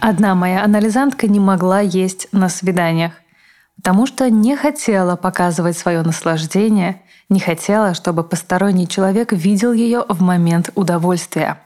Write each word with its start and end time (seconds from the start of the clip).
Одна 0.00 0.34
моя 0.36 0.62
анализантка 0.62 1.26
не 1.26 1.40
могла 1.40 1.80
есть 1.80 2.28
на 2.30 2.48
свиданиях, 2.48 3.12
потому 3.76 4.06
что 4.06 4.30
не 4.30 4.56
хотела 4.56 5.16
показывать 5.16 5.76
свое 5.76 6.02
наслаждение, 6.02 7.02
не 7.28 7.40
хотела, 7.40 7.94
чтобы 7.94 8.24
посторонний 8.24 8.88
человек 8.88 9.32
видел 9.32 9.72
ее 9.72 10.04
в 10.08 10.22
момент 10.22 10.70
удовольствия. 10.74 11.60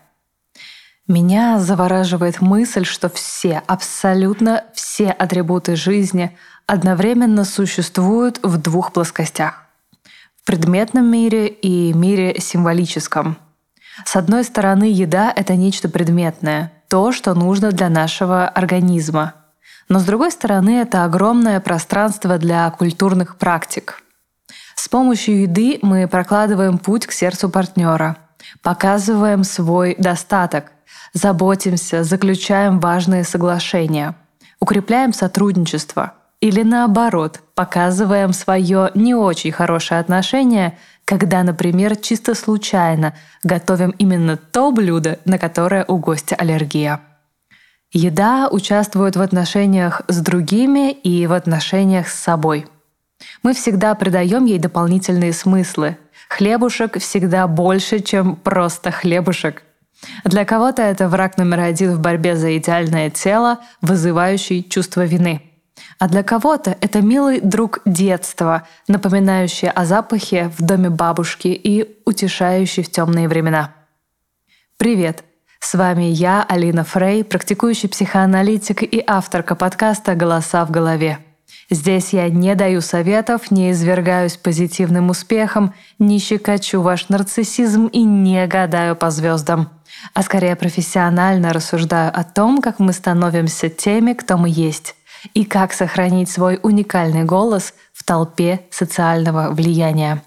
Меня 1.07 1.59
завораживает 1.59 2.41
мысль, 2.41 2.85
что 2.85 3.09
все, 3.09 3.63
абсолютно 3.67 4.65
все 4.75 5.11
атрибуты 5.11 5.75
жизни 5.75 6.37
одновременно 6.67 7.45
существуют 7.45 8.39
в 8.45 8.59
двух 8.59 8.93
плоскостях. 8.93 9.65
В 10.41 10.47
предметном 10.47 11.11
мире 11.11 11.49
и 11.49 11.93
мире 11.93 12.39
символическом. 12.39 13.37
С 14.05 14.15
одной 14.17 14.45
стороны, 14.45 14.85
еда— 14.85 15.33
это 15.37 15.57
нечто 15.57 15.89
предметное, 15.89 16.73
то, 16.89 17.13
что 17.13 17.35
нужно 17.35 17.73
для 17.73 17.89
нашего 17.89 18.49
организма. 18.49 19.35
Но 19.91 19.99
с 19.99 20.05
другой 20.05 20.31
стороны, 20.31 20.81
это 20.81 21.05
огромное 21.05 21.61
пространство 21.61 22.39
для 22.39 22.71
культурных 22.71 23.37
практик. 23.37 24.03
С 24.75 24.89
помощью 24.89 25.43
еды 25.43 25.79
мы 25.83 26.09
прокладываем 26.09 26.79
путь 26.79 27.07
к 27.07 27.13
сердцу 27.13 27.51
партнера, 27.51 28.17
показываем 28.63 29.45
свой 29.45 29.95
достаток— 29.99 30.73
заботимся, 31.13 32.05
заключаем 32.05 32.81
важные 32.81 33.25
соглашения, 33.25 34.15
укрепляем 34.61 35.13
сотрудничество 35.13 36.15
или 36.41 36.63
наоборот, 36.63 37.41
показываем 37.55 38.33
свое 38.33 38.91
не 38.95 39.15
очень 39.15 39.53
хорошее 39.53 40.01
отношение, 40.01 40.79
когда, 41.05 41.43
например, 41.43 41.97
чисто 41.97 42.35
случайно 42.35 43.15
готовим 43.43 43.91
именно 43.99 44.37
то 44.37 44.73
блюдо, 44.73 45.19
на 45.25 45.39
которое 45.39 45.85
у 45.87 45.99
гостя 45.99 46.37
аллергия. 46.37 47.01
Еда 47.93 48.49
участвует 48.51 49.17
в 49.17 49.21
отношениях 49.21 50.03
с 50.09 50.21
другими 50.21 50.93
и 50.93 51.27
в 51.27 51.33
отношениях 51.33 52.09
с 52.09 52.15
собой. 52.15 52.67
Мы 53.43 53.53
всегда 53.53 53.95
придаем 53.95 54.45
ей 54.45 54.59
дополнительные 54.59 55.33
смыслы. 55.33 55.99
Хлебушек 56.29 56.99
всегда 56.99 57.47
больше, 57.49 58.01
чем 58.01 58.37
просто 58.37 58.91
хлебушек– 58.91 59.65
для 60.25 60.45
кого-то 60.45 60.83
это 60.83 61.09
враг 61.09 61.37
номер 61.37 61.61
один 61.61 61.93
в 61.93 62.01
борьбе 62.01 62.37
за 62.37 62.57
идеальное 62.57 63.11
тело, 63.11 63.61
вызывающий 63.83 64.63
чувство 64.63 65.05
вины. 65.05 65.43
А 65.99 66.09
для 66.09 66.23
кого-то 66.23 66.77
это 66.81 67.01
милый 67.01 67.41
друг 67.41 67.81
детства, 67.85 68.67
напоминающий 68.89 69.69
о 69.69 69.85
запахе 69.85 70.51
в 70.57 70.63
доме 70.63 70.91
бабушки 70.91 71.49
и 71.49 71.99
утешающий 72.07 72.83
в 72.83 72.91
темные 72.91 73.29
времена. 73.29 73.75
Привет! 74.77 75.25
С 75.61 75.75
вами 75.75 76.05
я, 76.05 76.45
Алина 76.49 76.85
Фрей, 76.85 77.23
практикующий 77.23 77.89
психоаналитик 77.89 78.83
и 78.83 79.03
авторка 79.07 79.55
подкаста 79.55 80.15
«Голоса 80.15 80.65
в 80.65 80.71
голове». 80.71 81.19
Здесь 81.71 82.13
я 82.13 82.29
не 82.29 82.57
даю 82.57 82.81
советов, 82.81 83.53
не 83.53 83.71
извергаюсь 83.71 84.37
позитивным 84.37 85.11
успехом, 85.11 85.73
не 86.01 86.19
щекочу 86.19 86.83
ваш 86.83 87.09
нарциссизм 87.09 87.87
и 87.87 88.03
не 88.03 88.45
гадаю 88.49 88.97
по 88.97 89.11
звездам– 89.11 89.71
а 90.15 90.23
скорее 90.23 90.57
профессионально 90.57 91.53
рассуждаю 91.53 92.11
о 92.15 92.25
том, 92.25 92.61
как 92.61 92.79
мы 92.79 92.93
становимся 92.93 93.69
теми, 93.69 94.13
кто 94.13 94.37
мы 94.37 94.49
есть, 94.49 94.95
и 95.35 95.45
как 95.45 95.73
сохранить 95.73 96.31
свой 96.31 96.59
уникальный 96.63 97.25
голос 97.25 97.75
в 97.93 98.05
толпе 98.05 98.63
социального 98.71 99.51
влияния. 99.51 100.23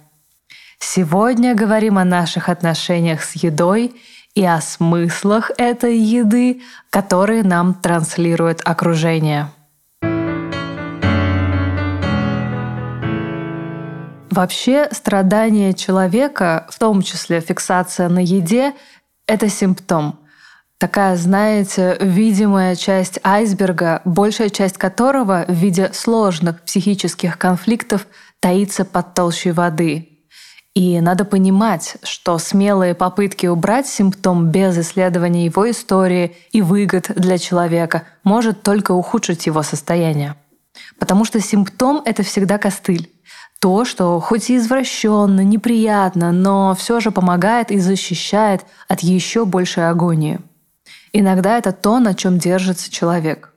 Сегодня 0.79 1.55
говорим 1.55 1.97
о 1.97 2.03
наших 2.03 2.49
отношениях 2.49 3.23
с 3.23 3.35
едой 3.35 3.95
и 4.35 4.43
о 4.45 4.61
смыслах 4.61 5.51
этой 5.57 5.97
еды, 5.97 6.61
которые 6.89 7.43
нам 7.43 7.73
транслирует 7.73 8.61
окружение. 8.63 9.49
Вообще 14.31 14.89
страдания 14.91 15.73
человека, 15.73 16.65
в 16.71 16.79
том 16.79 17.03
числе 17.03 17.39
фиксация 17.39 18.09
на 18.09 18.17
еде, 18.17 18.73
это 19.27 19.47
симптом. 19.47 20.19
Такая, 20.79 21.15
знаете, 21.17 21.97
видимая 22.01 22.75
часть 22.75 23.19
айсберга, 23.23 24.01
большая 24.05 24.49
часть 24.49 24.79
которого 24.79 25.45
в 25.47 25.53
виде 25.53 25.91
сложных 25.93 26.63
психических 26.63 27.37
конфликтов 27.37 28.07
таится 28.39 28.83
под 28.83 29.13
толщей 29.13 29.51
воды. 29.51 30.12
И 30.73 30.99
надо 31.01 31.23
понимать, 31.23 31.97
что 32.03 32.37
смелые 32.39 32.95
попытки 32.95 33.45
убрать 33.45 33.87
симптом 33.87 34.49
без 34.49 34.77
исследования 34.77 35.45
его 35.45 35.69
истории 35.69 36.35
и 36.51 36.61
выгод 36.61 37.11
для 37.15 37.37
человека 37.37 38.03
может 38.23 38.63
только 38.63 38.91
ухудшить 38.91 39.45
его 39.45 39.61
состояние. 39.61 40.35
Потому 40.97 41.25
что 41.25 41.39
симптом— 41.39 42.01
это 42.05 42.23
всегда 42.23 42.57
костыль 42.57 43.13
то, 43.63 43.85
что 43.85 44.19
хоть 44.19 44.49
и 44.49 44.57
извращенно, 44.57 45.39
неприятно, 45.39 46.33
но 46.33 46.75
все 46.75 46.99
же 46.99 47.11
помогает 47.11 47.71
и 47.71 47.79
защищает 47.79 48.65
от 48.89 48.99
еще 48.99 49.45
большей 49.45 49.89
агонии. 49.89 50.41
Иногда 51.13 51.57
это 51.57 51.71
то, 51.71 51.99
на 51.99 52.13
чем 52.13 52.39
держится 52.39 52.91
человек. 52.91 53.53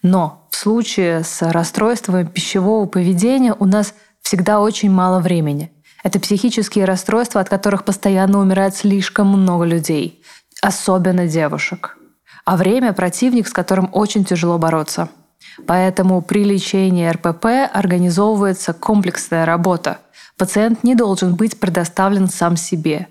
Но 0.00 0.46
в 0.52 0.54
случае 0.54 1.24
с 1.24 1.42
расстройством 1.42 2.28
пищевого 2.28 2.86
поведения 2.86 3.52
у 3.58 3.64
нас 3.64 3.94
всегда 4.22 4.60
очень 4.60 4.92
мало 4.92 5.18
времени. 5.18 5.72
Это 6.06 6.20
психические 6.20 6.84
расстройства, 6.84 7.40
от 7.40 7.48
которых 7.48 7.84
постоянно 7.84 8.38
умирает 8.38 8.76
слишком 8.76 9.26
много 9.26 9.64
людей, 9.64 10.22
особенно 10.62 11.26
девушек. 11.26 11.98
А 12.44 12.56
время— 12.56 12.92
противник, 12.94 13.48
с 13.48 13.52
которым 13.52 13.90
очень 13.92 14.24
тяжело 14.24 14.56
бороться— 14.56 15.08
Поэтому 15.66 16.22
при 16.22 16.44
лечении 16.44 17.08
РПП 17.08 17.46
организовывается 17.72 18.72
комплексная 18.72 19.46
работа. 19.46 19.98
Пациент 20.36 20.84
не 20.84 20.94
должен 20.94 21.34
быть 21.34 21.58
предоставлен 21.58 22.28
сам 22.28 22.56
себе. 22.56 23.08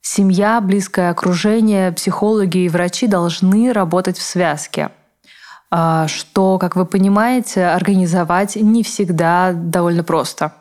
Семья, 0.00 0.60
близкое 0.60 1.10
окружение, 1.10 1.92
психологи 1.92 2.58
и 2.58 2.68
врачи 2.68 3.06
должны 3.06 3.72
работать 3.72 4.18
в 4.18 4.22
связке. 4.22 4.90
А, 5.70 6.08
что, 6.08 6.58
как 6.58 6.76
вы 6.76 6.86
понимаете, 6.86 7.66
организовать 7.66 8.56
не 8.56 8.82
всегда 8.82 9.52
довольно 9.52 10.04
просто. 10.04 10.52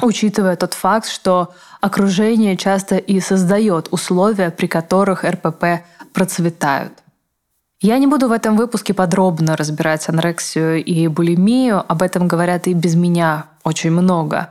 Учитывая 0.00 0.56
тот 0.56 0.74
факт, 0.74 1.08
что 1.08 1.52
окружение 1.80 2.56
часто 2.56 2.96
и 2.96 3.20
создает 3.20 3.88
условия, 3.90 4.50
при 4.50 4.66
которых 4.66 5.24
РПП 5.24 5.84
процветают. 6.12 6.92
Я 7.80 7.98
не 7.98 8.06
буду 8.06 8.28
в 8.28 8.32
этом 8.32 8.56
выпуске 8.56 8.92
подробно 8.94 9.56
разбирать 9.56 10.08
анорексию 10.08 10.84
и 10.84 11.06
булимию, 11.08 11.84
об 11.86 12.02
этом 12.02 12.26
говорят 12.26 12.66
и 12.66 12.74
без 12.74 12.94
меня 12.94 13.46
очень 13.62 13.90
много. 13.90 14.50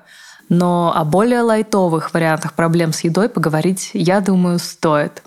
Но 0.49 0.93
о 0.95 1.03
более 1.03 1.41
лайтовых 1.41 2.13
вариантах 2.13 2.53
проблем 2.53 2.93
с 2.93 3.01
едой 3.01 3.27
поговорить, 3.27 3.91
я 3.93 4.21
думаю, 4.21 4.59
стоит. 4.59 5.23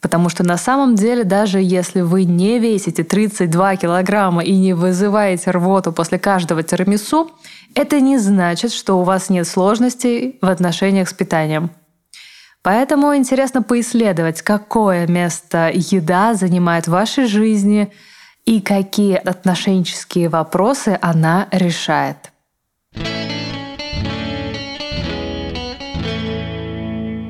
Потому 0.00 0.28
что 0.28 0.44
на 0.44 0.56
самом 0.56 0.94
деле, 0.94 1.24
даже 1.24 1.60
если 1.60 2.00
вы 2.00 2.24
не 2.24 2.58
весите 2.58 3.02
32 3.04 3.76
килограмма 3.76 4.42
и 4.42 4.54
не 4.54 4.72
вызываете 4.72 5.50
рвоту 5.50 5.92
после 5.92 6.18
каждого 6.18 6.62
тирамису, 6.62 7.30
это 7.74 8.00
не 8.00 8.18
значит, 8.18 8.72
что 8.72 8.98
у 9.00 9.02
вас 9.02 9.30
нет 9.30 9.48
сложностей 9.48 10.38
в 10.40 10.48
отношениях 10.48 11.08
с 11.08 11.14
питанием. 11.14 11.70
Поэтому 12.62 13.14
интересно 13.14 13.62
поисследовать, 13.62 14.42
какое 14.42 15.06
место 15.06 15.70
еда 15.72 16.34
занимает 16.34 16.86
в 16.86 16.92
вашей 16.92 17.26
жизни 17.26 17.92
и 18.44 18.60
какие 18.60 19.16
отношенческие 19.16 20.28
вопросы 20.28 20.98
она 21.02 21.48
решает. 21.50 22.33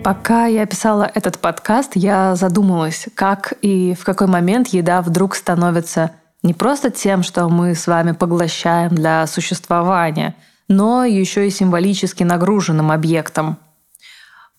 Пока 0.05 0.45
я 0.45 0.67
писала 0.67 1.11
этот 1.15 1.39
подкаст, 1.39 1.93
я 1.95 2.37
задумалась, 2.37 3.07
как 3.15 3.55
и 3.63 3.95
в 3.95 4.05
какой 4.05 4.27
момент 4.27 4.69
еда 4.69 5.01
вдруг 5.01 5.35
становится 5.35 6.11
не 6.43 6.53
просто 6.53 6.91
тем, 6.91 7.23
что 7.23 7.49
мы 7.49 7.75
с 7.75 7.87
вами 7.87 8.13
поглощаем 8.13 8.95
для 8.95 9.27
существования, 9.27 10.35
но 10.69 11.07
еще 11.07 11.47
и 11.47 11.51
символически 11.51 12.23
нагруженным 12.23 12.93
объектом. 12.93 13.57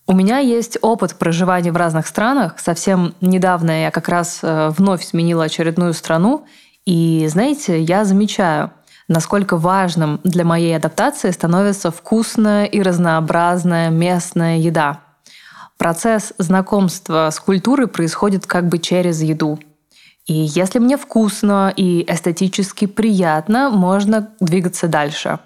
У 0.08 0.14
меня 0.14 0.40
есть 0.40 0.80
опыт 0.82 1.14
проживания 1.14 1.72
в 1.72 1.78
разных 1.78 2.08
странах. 2.08 2.56
Совсем 2.58 3.14
недавно 3.22 3.84
я 3.84 3.92
как 3.92 4.10
раз 4.10 4.40
э, 4.42 4.70
вновь 4.76 5.06
сменила 5.06 5.44
очередную 5.44 5.94
страну. 5.94 6.48
И, 6.88 7.28
знаете, 7.30 7.80
я 7.84 8.04
замечаю, 8.04 8.72
насколько 9.08 9.58
важным 9.58 10.20
для 10.24 10.44
моей 10.44 10.76
адаптации 10.76 11.30
становится 11.30 11.92
вкусная 11.92 12.66
и 12.66 12.82
разнообразная 12.82 13.92
местная 13.92 14.58
еда. 14.58 15.05
Процесс 15.78 16.34
знакомства 16.38 17.30
с 17.32 17.40
культурой 17.40 17.88
происходит 17.88 18.46
как 18.46 18.68
бы 18.68 18.80
через 18.80 19.22
еду. 19.22 19.60
И 20.26 20.34
если 20.34 20.80
мне 20.80 20.98
вкусно 20.98 21.72
и 21.76 22.04
эстетически 22.08 22.86
приятно, 22.88 23.70
можно 23.70 24.30
двигаться 24.40 24.88
дальше. 24.88 25.40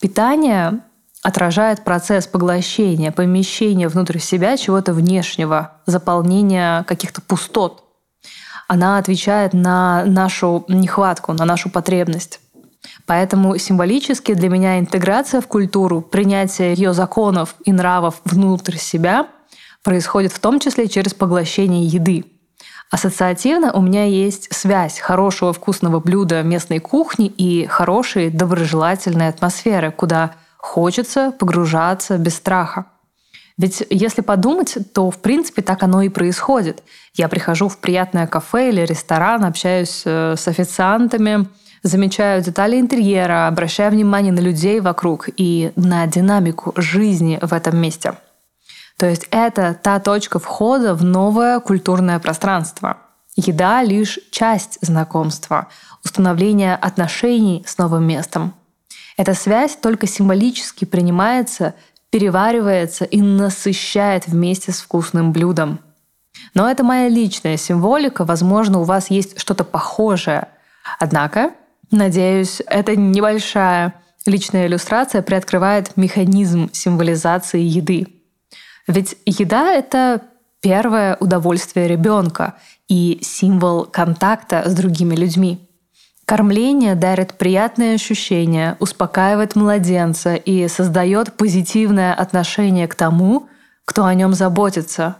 Питание 0.00 0.80
отражает 1.22 1.84
процесс 1.84 2.26
поглощения, 2.26 3.10
помещения 3.10 3.88
внутрь 3.88 4.18
себя 4.18 4.56
чего-то 4.56 4.94
внешнего, 4.94 5.72
заполнения 5.86 6.84
каких-то 6.84 7.20
пустот. 7.20 7.84
Она 8.68 8.98
отвечает 8.98 9.52
на 9.52 10.04
нашу 10.04 10.64
нехватку, 10.68 11.32
на 11.32 11.44
нашу 11.44 11.68
потребность. 11.68 12.40
Поэтому 13.06 13.58
символически 13.58 14.34
для 14.34 14.48
меня 14.48 14.78
интеграция 14.78 15.40
в 15.40 15.48
культуру, 15.48 16.00
принятие 16.00 16.74
ее 16.74 16.92
законов 16.94 17.56
и 17.64 17.72
нравов 17.72 18.20
внутрь 18.24 18.76
себя 18.76 19.26
происходит 19.88 20.32
в 20.32 20.38
том 20.38 20.60
числе 20.60 20.86
через 20.86 21.14
поглощение 21.14 21.86
еды. 21.86 22.26
Ассоциативно 22.90 23.72
у 23.72 23.80
меня 23.80 24.04
есть 24.04 24.54
связь 24.54 24.98
хорошего 24.98 25.54
вкусного 25.54 25.98
блюда 25.98 26.42
местной 26.42 26.78
кухни 26.78 27.26
и 27.26 27.64
хорошей 27.64 28.28
доброжелательной 28.28 29.28
атмосферы, 29.28 29.90
куда 29.90 30.32
хочется 30.58 31.32
погружаться 31.38 32.18
без 32.18 32.34
страха. 32.36 32.84
Ведь 33.56 33.82
если 33.88 34.20
подумать, 34.20 34.76
то 34.92 35.10
в 35.10 35.22
принципе 35.22 35.62
так 35.62 35.82
оно 35.82 36.02
и 36.02 36.10
происходит. 36.10 36.82
Я 37.14 37.28
прихожу 37.28 37.70
в 37.70 37.78
приятное 37.78 38.26
кафе 38.26 38.68
или 38.68 38.82
ресторан, 38.82 39.42
общаюсь 39.42 40.02
э, 40.04 40.34
с 40.36 40.46
официантами, 40.48 41.48
замечаю 41.82 42.42
детали 42.42 42.78
интерьера, 42.78 43.48
обращаю 43.48 43.92
внимание 43.92 44.34
на 44.34 44.40
людей 44.40 44.80
вокруг 44.80 45.30
и 45.34 45.72
на 45.76 46.06
динамику 46.06 46.74
жизни 46.76 47.38
в 47.40 47.54
этом 47.54 47.78
месте. 47.78 48.12
То 48.98 49.06
есть 49.06 49.28
это 49.30 49.78
та 49.80 50.00
точка 50.00 50.40
входа 50.40 50.94
в 50.94 51.04
новое 51.04 51.60
культурное 51.60 52.18
пространство. 52.18 52.98
Еда— 53.36 53.82
лишь 53.84 54.18
часть 54.32 54.78
знакомства, 54.80 55.68
установления 56.04 56.74
отношений 56.74 57.64
с 57.64 57.78
новым 57.78 58.04
местом. 58.04 58.54
Эта 59.16 59.34
связь 59.34 59.76
только 59.76 60.08
символически 60.08 60.84
принимается, 60.84 61.74
переваривается 62.10 63.04
и 63.04 63.22
насыщает 63.22 64.26
вместе 64.26 64.72
с 64.72 64.80
вкусным 64.80 65.32
блюдом. 65.32 65.78
Но 66.54 66.68
это 66.68 66.82
моя 66.82 67.08
личная 67.08 67.56
символика, 67.56 68.24
возможно, 68.24 68.80
у 68.80 68.84
вас 68.84 69.10
есть 69.10 69.38
что-то 69.38 69.62
похожее. 69.62 70.48
Однако, 70.98 71.52
надеюсь, 71.92 72.62
эта 72.66 72.96
небольшая 72.96 73.94
личная 74.26 74.66
иллюстрация 74.66 75.22
приоткрывает 75.22 75.96
механизм 75.96 76.68
символизации 76.72 77.60
еды. 77.60 78.17
Ведь 78.88 79.16
еда— 79.26 79.72
это 79.74 80.22
первое 80.60 81.16
удовольствие 81.20 81.86
ребенка 81.86 82.54
и 82.88 83.20
символ 83.22 83.84
контакта 83.84 84.64
с 84.68 84.74
другими 84.74 85.14
людьми. 85.14 85.68
Кормление 86.24 86.94
дарит 86.94 87.34
приятные 87.34 87.94
ощущения, 87.94 88.76
успокаивает 88.80 89.56
младенца 89.56 90.34
и 90.34 90.68
создает 90.68 91.34
позитивное 91.34 92.12
отношение 92.12 92.88
к 92.88 92.94
тому, 92.94 93.48
кто 93.84 94.04
о 94.04 94.14
нем 94.14 94.34
заботится. 94.34 95.16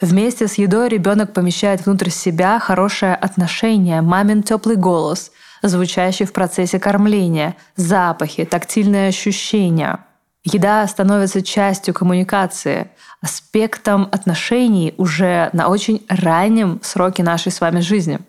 Вместе 0.00 0.48
с 0.48 0.54
едой 0.54 0.88
ребенок 0.88 1.32
помещает 1.32 1.86
внутрь 1.86 2.10
себя 2.10 2.58
хорошее 2.58 3.14
отношение, 3.14 4.00
мамин 4.00 4.42
теплый 4.42 4.76
голос, 4.76 5.30
звучащий 5.62 6.26
в 6.26 6.32
процессе 6.32 6.78
кормления, 6.80 7.56
запахи, 7.76 8.44
тактильные 8.44 9.08
ощущения. 9.08 10.04
Еда 10.44 10.86
становится 10.86 11.42
частью 11.42 11.94
коммуникации, 11.94 12.90
аспектом 13.20 14.08
отношений 14.12 14.94
уже 14.98 15.50
на 15.52 15.68
очень 15.68 16.04
раннем 16.08 16.80
сроке 16.82 17.22
нашей 17.22 17.50
с 17.50 17.60
вами 17.60 17.80
жизни– 17.80 18.20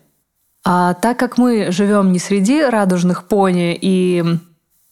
а 0.68 0.94
так 0.94 1.16
как 1.16 1.38
мы 1.38 1.70
живем 1.70 2.10
не 2.10 2.18
среди 2.18 2.60
радужных 2.60 3.28
пони 3.28 3.78
и 3.80 4.24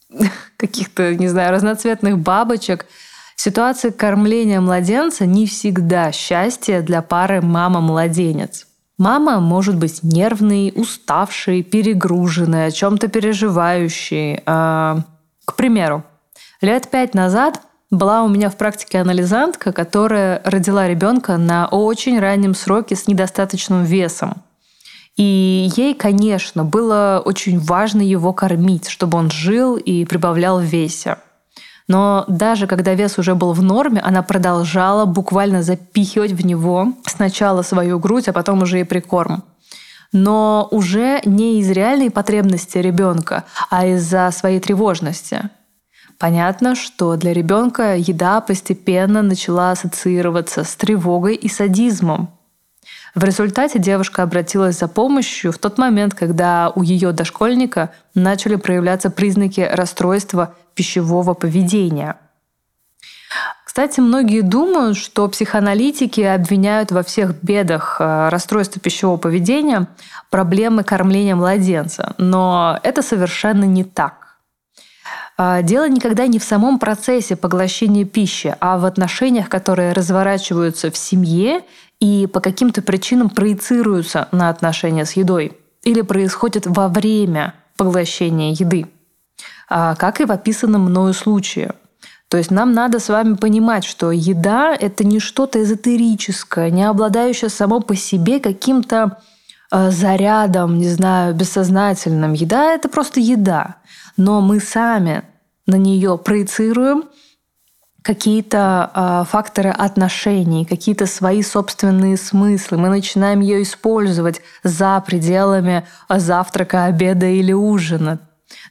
каких-то, 0.57 1.17
не 1.17 1.27
знаю, 1.27 1.51
разноцветных 1.51 2.17
бабочек, 2.17 2.87
ситуация 3.35 3.91
кормления 3.91 4.61
младенца 4.61 5.27
не 5.27 5.49
всегда 5.49 6.13
счастье 6.13 6.81
для 6.81 7.03
пары 7.03 7.43
мама-младенец. 7.43 8.69
Мама 8.99 9.41
может 9.41 9.75
быть 9.75 10.05
нервной, 10.05 10.73
уставшей, 10.77 11.65
перегруженной, 11.65 12.67
о 12.67 12.71
чем-то 12.71 13.09
переживающей. 13.09 14.43
А, 14.47 15.01
к 15.45 15.57
примеру, 15.57 16.05
лет 16.65 16.89
пять 16.89 17.15
назад 17.15 17.61
была 17.91 18.23
у 18.23 18.29
меня 18.29 18.51
в 18.51 18.57
практике 18.57 18.99
анализантка, 18.99 19.73
которая 19.73 20.43
родила 20.45 20.89
ребенка 20.89 21.37
на 21.37 21.67
очень 21.67 22.19
раннем 22.19 22.55
сроке 22.55 22.97
с 22.97 23.07
недостаточным 23.07 23.85
весом. 23.85 24.43
И 25.17 25.71
ей, 25.77 25.95
конечно, 25.95 26.65
было 26.65 27.23
очень 27.25 27.61
важно 27.61 28.03
его 28.03 28.33
кормить, 28.33 28.89
чтобы 28.89 29.17
он 29.17 29.31
жил 29.31 29.77
и 29.77 30.05
прибавлял 30.05 30.59
в 30.59 30.65
весе. 30.65 31.19
Но 31.87 32.25
даже 32.29 32.67
когда 32.67 32.95
вес 32.95 33.19
уже 33.19 33.35
был 33.35 33.53
в 33.53 33.63
норме, 33.63 34.01
она 34.01 34.23
продолжала 34.23 35.05
буквально 35.05 35.63
запихивать 35.63 36.33
в 36.33 36.45
него 36.45 36.95
сначала 37.07 37.63
свою 37.63 37.99
грудь, 37.99 38.29
а 38.29 38.33
потом 38.33 38.63
уже 38.63 38.81
и 38.81 38.85
прикорм. 38.85 39.45
Но 40.13 40.67
уже 40.71 41.21
не 41.25 41.61
из 41.61 41.71
реальной 41.71 42.11
потребности 42.11 42.79
ребенка, 42.79 43.45
а 43.71 43.87
из-за 43.87 44.31
своей 44.33 44.61
тревожности. 44.61 45.51
Понятно, 46.19 46.75
что 46.75 47.17
для 47.17 47.33
ребенка 47.33 47.97
еда 47.97 48.41
постепенно 48.41 49.23
начала 49.23 49.73
ассоциироваться 49.73 50.65
с 50.65 50.75
тревогой 50.77 51.35
и 51.35 51.49
садизмом. 51.49 52.31
В 53.15 53.23
результате 53.23 53.79
девушка 53.79 54.23
обратилась 54.23 54.79
за 54.79 54.89
помощью 54.89 55.53
в 55.53 55.59
тот 55.59 55.79
момент, 55.79 56.15
когда 56.15 56.73
у 56.75 56.83
ее 56.83 57.13
дошкольника 57.13 57.91
начали 58.15 58.57
проявляться 58.57 59.09
признаки 59.11 59.61
расстройства 59.61 60.55
пищевого 60.75 61.35
поведения. 61.35 62.17
Кстати, 63.65 63.99
многие 63.99 64.43
думают, 64.43 64.97
что 64.97 65.29
психоаналитики 65.29 66.21
обвиняют 66.21 66.93
во 66.93 67.03
всех 67.03 67.43
бедах 67.43 67.97
э, 67.99 68.29
расстройства 68.29 68.81
пищевого 68.81 69.17
поведения 69.17 69.89
проблемы 70.31 70.85
кормления 70.85 71.35
младенца, 71.35 72.15
но 72.19 72.79
это 72.85 73.03
совершенно 73.03 73.65
не 73.65 73.83
так. 73.83 74.24
Э, 75.37 75.61
дело 75.63 75.89
никогда 75.89 76.27
не 76.27 76.39
в 76.39 76.45
самом 76.45 76.79
процессе 76.79 77.37
поглощения 77.37 78.05
пищи, 78.05 78.55
а 78.61 78.79
в 78.79 78.85
отношениях, 78.85 79.49
которые 79.49 79.93
разворачиваются 79.93 80.91
в 80.91 80.97
семье 80.97 81.63
и 82.01 82.27
по 82.27 82.41
каким-то 82.41 82.83
причинам 82.83 83.31
проецируются 83.31 84.29
на 84.33 84.49
отношения 84.49 85.05
с 85.05 85.13
едой 85.13 85.59
или 85.83 86.01
происходят 86.03 86.67
во 86.67 86.89
время 86.89 87.55
поглощения 87.77 88.53
еды, 88.53 88.87
а, 89.69 89.95
как 89.97 90.21
и 90.21 90.25
в 90.25 90.33
описанном 90.33 90.83
мною 90.83 91.13
случае. 91.15 91.73
То 92.29 92.39
есть 92.39 92.51
нам 92.51 92.73
надо 92.73 92.99
с 92.99 93.09
вами 93.09 93.35
понимать, 93.35 93.85
что 93.85 94.11
еда— 94.11 94.75
это 94.81 95.05
не 95.05 95.21
что-то 95.21 95.63
эзотерическое, 95.63 96.71
не 96.71 96.85
обладающее 96.85 97.51
само 97.51 97.81
по 97.81 97.95
себе 97.95 98.41
каким-то 98.41 99.19
а, 99.71 99.91
зарядом, 99.91 100.79
не 100.79 100.89
знаю, 100.89 101.35
бессознательным. 101.35 102.33
Еда— 102.33 102.73
это 102.75 102.89
просто 102.89 103.21
еда. 103.21 103.77
Но 104.17 104.41
мы 104.41 104.61
сами 104.61 105.25
на 105.67 105.77
нее 105.77 106.19
проецируем 106.19 107.05
какие-то 108.03 108.91
э, 108.95 109.25
факторы 109.31 109.71
отношений, 109.71 110.67
какие-то 110.67 111.07
свои 111.07 111.43
собственные 111.43 112.19
смыслы. 112.19 112.77
Мы 112.77 112.91
начинаем 112.91 113.41
ее 113.41 113.63
использовать 113.63 114.43
за 114.63 115.03
пределами 115.07 115.87
завтрака, 116.11 116.85
обеда 116.85 117.27
или 117.27 117.53
ужина. 117.53 118.21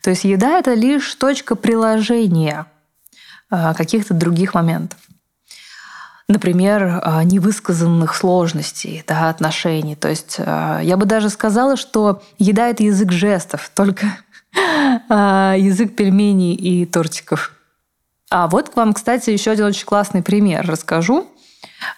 То 0.04 0.12
есть 0.12 0.24
еда 0.24 0.60
это 0.60 0.76
лишь 0.76 1.16
точка 1.16 1.56
приложения 1.56 2.68
э, 3.50 3.74
каких-то 3.76 4.14
других 4.14 4.54
моментов. 4.54 5.00
Например, 6.28 7.02
э, 7.04 7.24
невысказанных 7.24 8.16
сложностей 8.16 9.04
да, 9.08 9.30
отношений. 9.30 9.96
То 9.96 10.10
есть 10.10 10.36
э, 10.38 10.82
я 10.84 10.96
бы 10.96 11.06
даже 11.06 11.30
сказала, 11.30 11.76
что 11.76 12.22
еда 12.38 12.68
это 12.68 12.84
язык 12.84 13.12
жестов, 13.12 13.72
только 13.74 14.06
язык 14.56 15.96
пельменей 15.96 16.54
и 16.54 16.86
тортиков. 16.86 17.54
А 18.30 18.48
вот 18.48 18.70
к 18.70 18.76
вам, 18.76 18.94
кстати, 18.94 19.30
еще 19.30 19.52
один 19.52 19.66
очень 19.66 19.86
классный 19.86 20.24
пример 20.24 20.66
расскажу. 20.66 21.28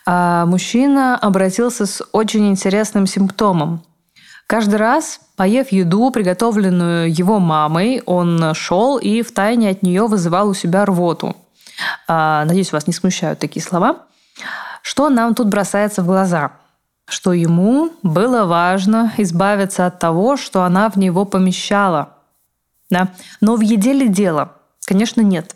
А, 0.06 0.46
мужчина 0.46 1.18
обратился 1.18 1.86
с 1.86 2.04
очень 2.12 2.50
интересным 2.50 3.08
симптомом. 3.08 3.84
Каждый 4.48 4.76
раз, 4.76 5.22
поев 5.36 5.72
еду, 5.72 6.12
приготовленную 6.12 7.12
его 7.12 7.40
мамой, 7.40 8.04
он 8.06 8.54
шел 8.54 8.98
и 8.98 9.22
втайне 9.22 9.70
от 9.70 9.82
нее 9.82 10.08
вызывал 10.08 10.50
у 10.50 10.54
себя 10.54 10.86
рвоту. 10.86 11.36
А, 12.08 12.46
надеюсь, 12.46 12.72
вас 12.72 12.86
не 12.86 12.94
смущают 12.94 13.40
такие 13.40 13.64
слова. 13.64 14.04
Что 14.82 15.10
нам 15.10 15.34
тут 15.34 15.48
бросается 15.48 16.04
в 16.04 16.06
глаза? 16.06 16.52
Что 17.08 17.34
ему 17.34 17.92
было 18.04 18.46
важно 18.46 19.14
избавиться 19.18 19.86
от 19.86 20.00
того, 20.00 20.38
что 20.38 20.64
она 20.64 20.90
в 20.90 20.98
него 20.98 21.26
помещала. 21.26 22.15
Да? 22.90 23.12
Но 23.42 23.56
в 23.56 23.62
еде 23.62 23.94
ли 23.94 24.08
дело? 24.08 24.54
Конечно, 24.86 25.22
нет. 25.22 25.56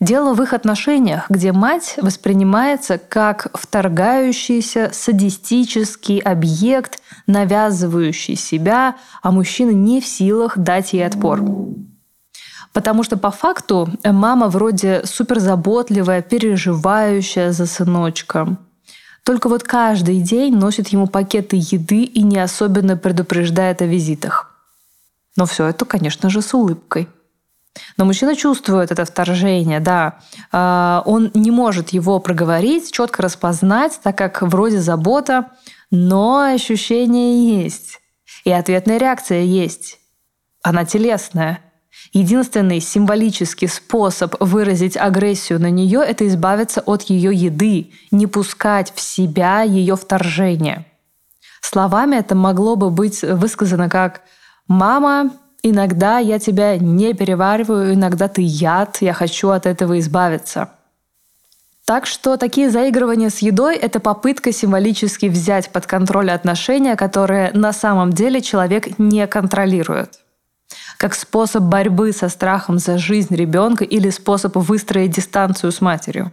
Дело 0.00 0.32
в 0.32 0.42
их 0.42 0.52
отношениях, 0.52 1.26
где 1.28 1.50
мать 1.50 1.96
воспринимается 2.00 2.98
как 2.98 3.48
вторгающийся 3.54 4.90
садистический 4.92 6.18
объект, 6.18 7.00
навязывающий 7.26 8.36
себя, 8.36 8.96
а 9.22 9.32
мужчина 9.32 9.70
не 9.70 10.00
в 10.00 10.06
силах 10.06 10.56
дать 10.56 10.92
ей 10.92 11.04
отпор. 11.04 11.42
Потому 12.72 13.02
что 13.02 13.16
по 13.16 13.32
факту 13.32 13.88
мама 14.04 14.48
вроде 14.48 15.02
суперзаботливая, 15.04 16.22
переживающая 16.22 17.50
за 17.50 17.66
сыночка. 17.66 18.56
Только 19.24 19.48
вот 19.48 19.64
каждый 19.64 20.20
день 20.20 20.54
носит 20.54 20.88
ему 20.88 21.08
пакеты 21.08 21.56
еды 21.56 22.04
и 22.04 22.22
не 22.22 22.38
особенно 22.38 22.96
предупреждает 22.96 23.82
о 23.82 23.86
визитах. 23.86 24.47
Но 25.38 25.46
все 25.46 25.66
это, 25.66 25.84
конечно 25.84 26.30
же, 26.30 26.42
с 26.42 26.52
улыбкой. 26.52 27.08
Но 27.96 28.04
мужчина 28.04 28.34
чувствует 28.34 28.90
это 28.90 29.04
вторжение, 29.04 29.78
да. 29.78 30.18
А, 30.50 31.04
он 31.06 31.30
не 31.32 31.52
может 31.52 31.90
его 31.90 32.18
проговорить, 32.18 32.90
четко 32.90 33.22
распознать, 33.22 34.00
так 34.02 34.18
как 34.18 34.42
вроде 34.42 34.80
забота, 34.80 35.50
но 35.92 36.40
ощущение 36.40 37.62
есть. 37.62 38.00
И 38.42 38.50
ответная 38.50 38.98
реакция 38.98 39.42
есть. 39.42 40.00
Она 40.64 40.84
телесная. 40.84 41.60
Единственный 42.12 42.80
символический 42.80 43.68
способ 43.68 44.34
выразить 44.40 44.96
агрессию 44.96 45.60
на 45.60 45.70
нее– 45.70 46.02
это 46.06 46.26
избавиться 46.26 46.80
от 46.80 47.02
ее 47.02 47.32
еды, 47.32 47.92
не 48.10 48.26
пускать 48.26 48.92
в 48.92 49.00
себя 49.00 49.62
ее 49.62 49.94
вторжение. 49.94 50.84
Словами 51.60 52.16
это 52.16 52.34
могло 52.34 52.74
бы 52.74 52.90
быть 52.90 53.22
высказано 53.22 53.88
как 53.88 54.22
«Мама, 54.68 55.32
Иногда 55.62 56.18
я 56.18 56.38
тебя 56.38 56.78
не 56.78 57.14
перевариваю, 57.14 57.94
иногда 57.94 58.28
ты 58.28 58.42
яд, 58.42 58.98
я 59.00 59.12
хочу 59.12 59.48
от 59.50 59.66
этого 59.66 59.98
избавиться. 59.98 60.70
Так 61.84 62.06
что 62.06 62.36
такие 62.36 62.70
заигрывания 62.70 63.30
с 63.30 63.38
едой– 63.38 63.76
это 63.76 63.98
попытка 63.98 64.52
символически 64.52 65.26
взять 65.26 65.70
под 65.70 65.86
контроль 65.86 66.30
отношения, 66.30 66.96
которые 66.96 67.50
на 67.52 67.72
самом 67.72 68.12
деле 68.12 68.40
человек 68.40 68.98
не 68.98 69.26
контролирует. 69.26 70.20
Как 70.98 71.14
способ 71.14 71.64
борьбы 71.64 72.12
со 72.12 72.28
страхом 72.28 72.78
за 72.78 72.98
жизнь 72.98 73.34
ребенка 73.34 73.84
или 73.84 74.10
способ 74.10 74.56
выстроить 74.56 75.12
дистанцию 75.12 75.72
с 75.72 75.80
матерью. 75.80 76.30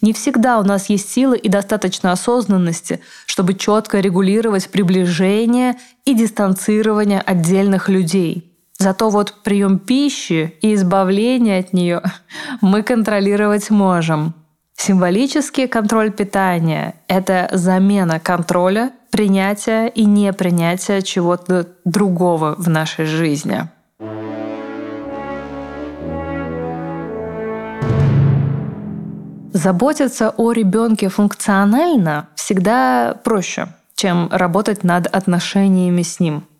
Не 0.00 0.12
всегда 0.12 0.58
у 0.58 0.64
нас 0.64 0.88
есть 0.88 1.10
силы 1.10 1.36
и 1.38 1.48
достаточно 1.48 2.12
осознанности, 2.12 3.00
чтобы 3.26 3.54
четко 3.54 4.00
регулировать 4.00 4.70
приближение 4.70 5.76
и 6.04 6.14
дистанцирование 6.14 7.20
отдельных 7.20 7.88
людей– 7.88 8.46
Зато 8.80 9.10
вот 9.10 9.42
прием 9.42 9.78
пищи 9.78 10.54
и 10.62 10.72
избавление 10.72 11.58
от 11.58 11.74
нее 11.74 12.00
мы 12.62 12.82
контролировать 12.82 13.68
можем. 13.68 14.32
Символический 14.74 15.68
контроль 15.68 16.10
питания– 16.10 16.94
это 17.06 17.50
замена 17.52 18.18
контроля, 18.18 18.92
принятия 19.10 19.88
и 19.88 20.06
непринятия 20.06 21.02
чего-то 21.02 21.68
другого 21.84 22.54
в 22.56 22.70
нашей 22.70 23.04
жизни. 23.04 23.68
Заботиться 29.52 30.30
о 30.36 30.52
ребенке 30.52 31.08
функционально 31.08 32.28
всегда 32.36 33.14
проще, 33.24 33.68
чем 33.94 34.28
работать 34.30 34.84
над 34.84 35.06
отношениями 35.06 36.02
с 36.02 36.20
ним– 36.20 36.44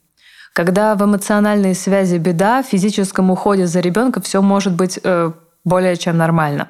когда 0.52 0.96
в 0.96 1.04
эмоциональной 1.04 1.74
связи 1.74 2.16
беда, 2.16 2.62
в 2.62 2.66
физическом 2.66 3.30
уходе 3.30 3.66
за 3.66 3.80
ребенком 3.80 4.22
все 4.22 4.42
может 4.42 4.74
быть 4.74 4.98
э, 5.02 5.32
более 5.64 5.96
чем 5.96 6.16
нормально. 6.16 6.68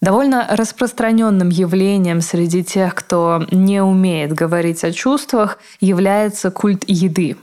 Довольно 0.00 0.46
распространенным 0.50 1.48
явлением 1.48 2.20
среди 2.20 2.62
тех, 2.62 2.94
кто 2.94 3.44
не 3.50 3.82
умеет 3.82 4.32
говорить 4.32 4.84
о 4.84 4.92
чувствах, 4.92 5.58
является 5.80 6.50
культ 6.50 6.84
еды. 6.86 7.36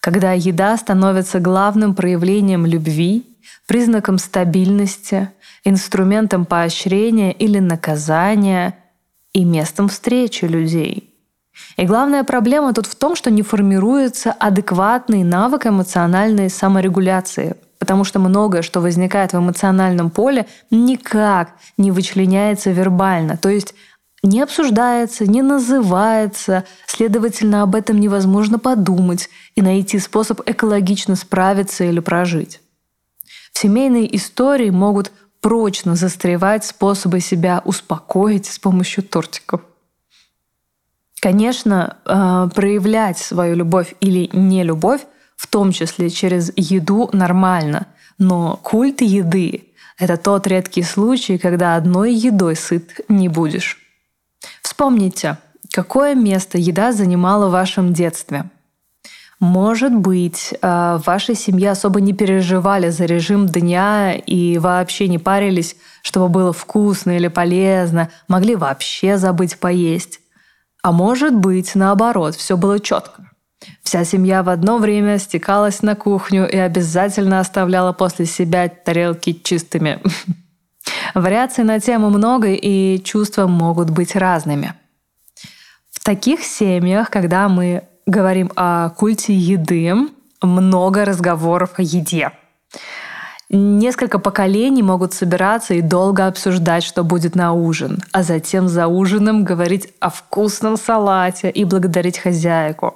Когда 0.00 0.32
еда 0.32 0.76
становится 0.76 1.40
главным 1.40 1.94
проявлением 1.94 2.64
любви, 2.64 3.24
признаком 3.66 4.18
стабильности, 4.18 5.30
инструментом 5.64 6.44
поощрения 6.44 7.32
или 7.32 7.58
наказания 7.58 8.78
и 9.32 9.44
местом 9.44 9.88
встречи 9.88 10.44
людей– 10.44 11.10
и 11.76 11.86
главная 11.86 12.24
проблема 12.24 12.72
тут 12.72 12.86
в 12.86 12.94
том, 12.94 13.16
что 13.16 13.30
не 13.30 13.42
формируется 13.42 14.32
адекватный 14.32 15.22
навык 15.22 15.66
эмоциональной 15.66 16.50
саморегуляции, 16.50 17.56
потому 17.78 18.04
что 18.04 18.18
многое, 18.18 18.62
что 18.62 18.80
возникает 18.80 19.32
в 19.32 19.38
эмоциональном 19.38 20.10
поле, 20.10 20.46
никак 20.70 21.54
не 21.76 21.90
вычленяется 21.90 22.70
вербально. 22.70 23.36
То 23.36 23.48
есть 23.48 23.74
не 24.22 24.40
обсуждается, 24.40 25.26
не 25.26 25.42
называется, 25.42 26.64
следовательно, 26.86 27.62
об 27.62 27.74
этом 27.74 28.00
невозможно 28.00 28.58
подумать 28.58 29.28
и 29.54 29.62
найти 29.62 29.98
способ 29.98 30.40
экологично 30.46 31.14
справиться 31.14 31.84
или 31.84 32.00
прожить. 32.00 32.60
В 33.54 33.58
семейной 33.60 34.08
истории 34.12 34.70
могут 34.70 35.12
прочно 35.40 35.94
застревать 35.94 36.64
способы 36.64 37.20
себя 37.20 37.62
успокоить 37.64 38.46
с 38.46 38.58
помощью 38.58 39.04
тортиков. 39.04 39.60
Конечно, 41.20 41.96
э, 42.04 42.48
проявлять 42.54 43.16
свою 43.16 43.54
любовь 43.54 43.94
или 44.00 44.28
не 44.32 44.64
любовь, 44.64 45.02
в 45.36 45.46
том 45.46 45.70
числе 45.70 46.10
через 46.10 46.52
еду, 46.56 47.08
нормально. 47.12 47.86
Но 48.18 48.58
культ 48.62 49.00
еды— 49.00 49.68
это 49.98 50.16
тот 50.16 50.46
редкий 50.48 50.82
случай, 50.82 51.38
когда 51.38 51.76
одной 51.76 52.12
едой 52.12 52.56
сыт 52.56 53.00
не 53.08 53.28
будешь. 53.28 53.78
Вспомните, 54.62 55.38
какое 55.72 56.14
место 56.14 56.58
еда 56.58 56.92
занимала 56.92 57.48
в 57.48 57.52
вашем 57.52 57.92
детстве. 57.92 58.50
Может 59.40 59.94
быть, 59.94 60.54
э, 60.60 60.98
в 61.00 61.06
вашей 61.06 61.34
семье 61.34 61.72
особо 61.72 62.00
не 62.00 62.12
переживали 62.12 62.90
за 62.90 63.04
режим 63.04 63.46
дня 63.46 64.14
и 64.14 64.58
вообще 64.58 65.08
не 65.08 65.18
парились, 65.18 65.76
чтобы 66.02 66.28
было 66.28 66.52
вкусно 66.52 67.16
или 67.16 67.28
полезно, 67.28 68.10
могли 68.28 68.54
вообще 68.54 69.18
забыть 69.18 69.58
поесть. 69.58 70.20
А 70.82 70.92
может 70.92 71.34
быть, 71.34 71.74
наоборот, 71.74 72.36
все 72.36 72.56
было 72.56 72.78
четко. 72.78 73.30
Вся 73.82 74.04
семья 74.04 74.42
в 74.42 74.48
одно 74.48 74.78
время 74.78 75.18
стекалась 75.18 75.82
на 75.82 75.94
кухню 75.94 76.48
и 76.48 76.56
обязательно 76.56 77.40
оставляла 77.40 77.92
после 77.92 78.26
себя 78.26 78.68
тарелки 78.68 79.32
чистыми. 79.32 80.00
Вариаций 81.14 81.64
на 81.64 81.80
тему 81.80 82.10
много, 82.10 82.48
и 82.48 83.02
чувства 83.02 83.46
могут 83.46 83.90
быть 83.90 84.14
разными. 84.14 84.74
В 85.90 86.04
таких 86.04 86.44
семьях, 86.44 87.08
когда 87.10 87.48
мы 87.48 87.88
говорим 88.06 88.50
о 88.56 88.90
культе 88.90 89.34
еды, 89.34 89.94
много 90.42 91.04
разговоров 91.04 91.78
о 91.78 91.82
еде– 91.82 92.32
Несколько 93.50 94.18
поколений 94.18 94.82
могут 94.82 95.12
собираться 95.12 95.74
и 95.74 95.82
долго 95.82 96.26
обсуждать, 96.26 96.82
что 96.82 97.04
будет 97.04 97.36
на 97.36 97.52
ужин, 97.52 97.98
а 98.10 98.22
затем 98.22 98.68
за 98.68 98.86
ужином 98.88 99.44
говорить 99.44 99.92
о 100.00 100.08
вкусном 100.10 100.76
салате 100.76 101.50
и 101.50 101.64
благодарить 101.64 102.18
хозяйку. 102.18 102.94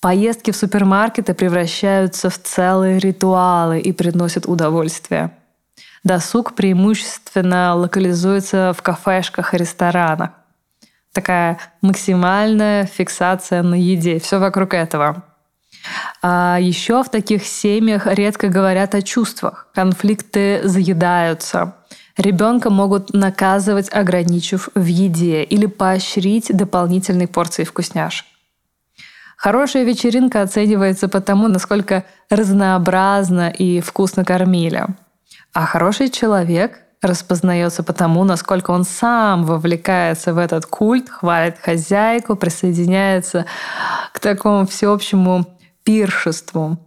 Поездки 0.00 0.52
в 0.52 0.56
супермаркеты 0.56 1.34
превращаются 1.34 2.30
в 2.30 2.38
целые 2.38 2.98
ритуалы 2.98 3.80
и 3.80 3.92
приносят 3.92 4.46
удовольствие. 4.46 5.32
Досуг 6.04 6.54
преимущественно 6.54 7.74
локализуется 7.74 8.72
в 8.76 8.82
кафешках 8.82 9.54
и 9.54 9.58
ресторанах. 9.58 10.30
Такая 11.14 11.58
максимальная 11.80 12.86
фиксация 12.86 13.62
на 13.62 13.76
еде. 13.76 14.18
Все 14.18 14.38
вокруг 14.38 14.74
этого. 14.74 15.22
А 16.22 16.58
еще 16.60 17.04
в 17.04 17.08
таких 17.08 17.46
семьях 17.46 18.06
редко 18.06 18.48
говорят 18.48 18.94
о 18.96 19.02
чувствах. 19.02 19.68
Конфликты 19.74 20.60
заедаются. 20.64 21.76
Ребенка 22.16 22.68
могут 22.68 23.14
наказывать, 23.14 23.92
ограничив 23.92 24.68
в 24.74 24.84
еде 24.84 25.44
или 25.44 25.66
поощрить 25.66 26.48
дополнительной 26.48 27.28
порцией 27.28 27.66
вкусняшек. 27.66 28.26
Хорошая 29.36 29.84
вечеринка 29.84 30.42
оценивается 30.42 31.08
по 31.08 31.20
тому, 31.20 31.46
насколько 31.46 32.04
разнообразно 32.28 33.50
и 33.50 33.80
вкусно 33.80 34.24
кормили. 34.24 34.84
А 35.52 35.66
хороший 35.66 36.08
человек 36.08 36.83
распознается 37.04 37.82
по 37.82 37.92
тому, 37.92 38.24
насколько 38.24 38.70
он 38.70 38.84
сам 38.84 39.44
вовлекается 39.44 40.34
в 40.34 40.38
этот 40.38 40.66
культ, 40.66 41.08
хвалит 41.08 41.58
хозяйку, 41.58 42.36
присоединяется 42.36 43.46
к 44.12 44.20
такому 44.20 44.66
всеобщему 44.66 45.46
пиршеству. 45.84 46.78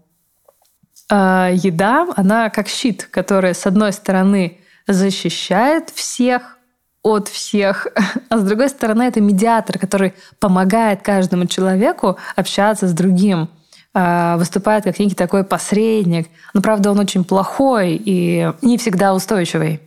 А 1.10 1.50
еда, 1.54 2.08
она 2.16 2.50
как 2.50 2.68
щит, 2.68 3.08
который, 3.10 3.56
с 3.56 3.66
одной 3.66 3.94
стороны, 3.94 4.60
защищает 4.88 5.90
всех 5.90 6.58
от 7.04 7.28
всех, 7.30 7.88
а 8.30 8.38
с 8.38 8.44
другой 8.44 8.70
стороны, 8.70 9.04
это 9.04 9.22
медиатор, 9.22 9.80
который 9.80 10.14
помогает 10.40 11.02
каждому 11.02 11.46
человеку 11.46 12.18
общаться 12.36 12.88
с 12.88 12.94
другим, 12.94 13.50
э, 13.94 14.36
выступает 14.38 14.84
как 14.84 15.00
некий 15.00 15.16
такой 15.16 15.44
посредник. 15.44 16.28
Но, 16.54 16.62
правда, 16.62 16.92
он 16.92 17.00
очень 17.00 17.24
плохой 17.24 18.02
и 18.04 18.52
не 18.62 18.78
всегда 18.78 19.14
устойчивый. 19.14 19.87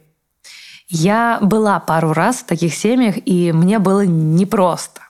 Я 0.93 1.39
была 1.41 1.79
пару 1.79 2.13
раз 2.13 2.39
в 2.39 2.47
таких 2.47 2.75
семьях, 2.75 3.15
и 3.25 3.53
мне 3.53 3.79
было 3.79 4.05
непросто. 4.05 5.03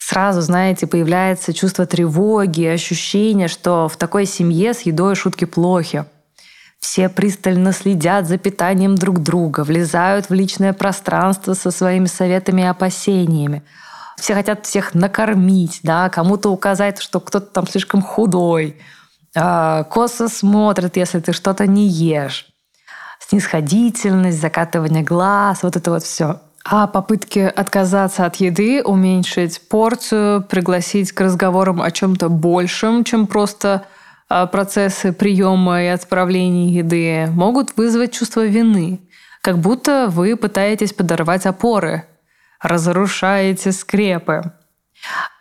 Сразу, 0.00 0.40
знаете, 0.40 0.88
появляется 0.88 1.54
чувство 1.54 1.86
тревоги, 1.86 2.64
ощущение, 2.64 3.46
что 3.46 3.88
в 3.88 3.96
такой 3.96 4.26
семье 4.26 4.74
с 4.74 4.80
едой 4.80 5.14
шутки 5.14 5.44
плохи. 5.44 6.04
Все 6.80 7.08
пристально 7.08 7.72
следят 7.72 8.26
за 8.26 8.38
питанием 8.38 8.96
друг 8.96 9.20
друга, 9.20 9.60
влезают 9.60 10.30
в 10.30 10.34
личное 10.34 10.72
пространство 10.72 11.54
со 11.54 11.70
своими 11.70 12.06
советами 12.06 12.62
и 12.62 12.66
опасениями. 12.66 13.62
Все 14.16 14.34
хотят 14.34 14.66
всех 14.66 14.94
накормить, 14.94 15.78
да, 15.84 16.08
кому-то 16.08 16.50
указать, 16.50 17.00
что 17.00 17.20
кто-то 17.20 17.46
там 17.46 17.68
слишком 17.68 18.02
худой. 18.02 18.80
А, 19.36 19.84
косо 19.84 20.28
смотрят, 20.28 20.96
если 20.96 21.20
ты 21.20 21.32
что-то 21.32 21.68
не 21.68 21.86
ешь 21.86 22.53
снисходительность, 23.28 24.40
закатывание 24.40 25.02
глаз, 25.02 25.62
вот 25.62 25.76
это 25.76 25.90
вот 25.90 26.02
все. 26.02 26.40
А 26.64 26.86
попытки 26.86 27.40
отказаться 27.40 28.24
от 28.24 28.36
еды, 28.36 28.82
уменьшить 28.82 29.68
порцию, 29.68 30.42
пригласить 30.42 31.12
к 31.12 31.20
разговорам 31.20 31.82
о 31.82 31.90
чем-то 31.90 32.30
большем, 32.30 33.04
чем 33.04 33.26
просто 33.26 33.84
а, 34.28 34.46
процессы 34.46 35.12
приема 35.12 35.82
и 35.82 35.86
отправления 35.86 36.70
еды, 36.70 37.30
могут 37.30 37.76
вызвать 37.76 38.12
чувство 38.12 38.46
вины, 38.46 39.00
как 39.42 39.58
будто 39.58 40.06
вы 40.08 40.36
пытаетесь 40.36 40.94
подорвать 40.94 41.44
опоры, 41.44 42.04
разрушаете 42.62 43.72
скрепы. 43.72 44.52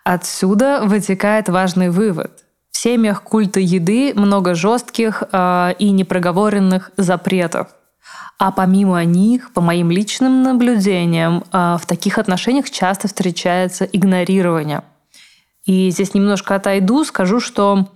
Отсюда 0.04 0.82
вытекает 0.84 1.48
важный 1.48 1.90
вывод. 1.90 2.43
Семьях 2.84 3.24
культа 3.24 3.62
еды 3.62 4.12
много 4.14 4.56
жестких 4.56 5.24
э, 5.32 5.74
и 5.80 5.92
непроговоренных 5.92 6.92
запретов. 6.98 7.68
А 8.38 8.52
помимо 8.52 9.06
них, 9.06 9.54
по 9.54 9.62
моим 9.62 9.90
личным 9.90 10.44
наблюдениям, 10.44 11.46
э, 11.54 11.78
в 11.82 11.86
таких 11.86 12.18
отношениях 12.18 12.70
часто 12.70 13.08
встречается 13.08 13.86
игнорирование. 13.86 14.84
И 15.64 15.92
здесь 15.92 16.14
немножко 16.14 16.56
отойду, 16.56 17.06
скажу, 17.06 17.40
что 17.40 17.88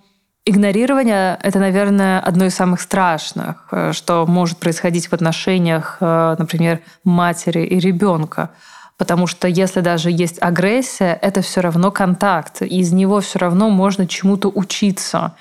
игнорирование— 0.46 1.38
это, 1.44 1.60
наверное, 1.60 2.22
одно 2.22 2.46
из 2.46 2.56
самых 2.56 2.79
страшных, 2.79 3.67
э, 3.72 3.91
что 3.91 4.25
может 4.25 4.58
происходить 4.58 5.08
в 5.08 5.13
отношениях, 5.13 5.98
э, 6.00 6.36
например, 6.39 6.79
матери 7.03 7.65
и 7.65 7.77
ребенка. 7.77 8.51
Потому 8.98 9.27
что 9.27 9.48
если 9.48 9.82
даже 9.82 10.10
есть 10.10 10.42
агрессия, 10.42 11.18
это 11.22 11.42
все 11.42 11.62
равно 11.62 11.92
контакт. 11.92 12.63
И 12.63 12.80
из 12.80 12.92
него 12.92 13.22
все 13.22 13.39
равно 13.39 13.70
можно 13.70 14.08
чему-то 14.08 14.50
учиться. 14.50 15.36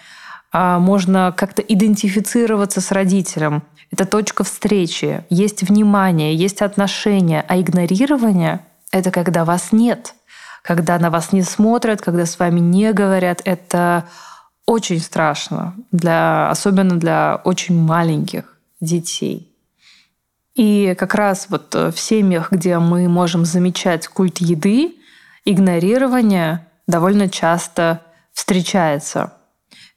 А 0.53 0.79
можно 0.79 1.35
как-то 1.37 1.63
идентифицироваться 1.63 2.81
с 2.81 2.93
родителем. 2.93 3.63
Это 3.91 4.05
точка 4.05 4.45
встречи. 4.45 5.25
Есть 5.31 5.63
внимание, 5.63 6.35
есть 6.35 6.61
отношения. 6.61 7.45
А 7.49 7.59
игнорирование— 7.59 8.61
это 8.93 9.11
когда 9.11 9.45
вас 9.45 9.73
нет. 9.73 10.15
Когда 10.63 10.99
на 10.99 11.11
вас 11.11 11.33
не 11.33 11.43
смотрят, 11.43 12.03
когда 12.03 12.27
с 12.27 12.39
вами 12.39 12.61
не 12.61 12.93
говорят. 12.93 13.41
Это 13.45 14.05
очень 14.67 15.01
страшно, 15.01 15.75
для, 15.93 16.51
особенно 16.51 16.97
для 16.99 17.41
очень 17.45 17.81
маленьких 17.81 18.59
детей. 18.81 19.56
И 20.57 20.95
как 20.99 21.15
раз 21.15 21.49
вот 21.51 21.75
э, 21.75 21.91
в 21.91 22.01
семьях, 22.01 22.51
где 22.51 22.79
мы 22.79 23.09
можем 23.09 23.45
замечать 23.45 24.09
культ 24.09 24.39
еды, 24.39 24.95
игнорирование 25.45 26.67
довольно 26.87 27.29
часто 27.29 28.01
встречается, 28.33 29.35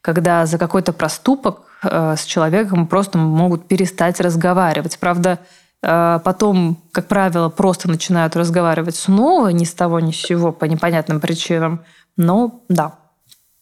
когда 0.01 0.45
за 0.45 0.57
какой-то 0.57 0.91
проступок 0.91 1.61
э, 1.81 2.15
с 2.17 2.25
человеком 2.25 2.87
просто 2.87 3.17
могут 3.17 3.69
перестать 3.69 4.19
разговаривать. 4.19 4.99
Правда, 4.99 5.39
э, 5.81 6.19
потом, 6.25 6.77
как 6.91 7.07
правило, 7.07 7.47
просто 7.47 7.89
начинают 7.89 8.35
разговаривать 8.35 8.97
снова 8.97 9.47
ни 9.49 9.63
с 9.63 9.73
того 9.73 10.01
ни 10.01 10.11
с 10.11 10.17
сего 10.17 10.51
по 10.51 10.65
непонятным 10.65 11.21
причинам. 11.21 11.85
Но 12.17 12.65
да, 12.67 12.95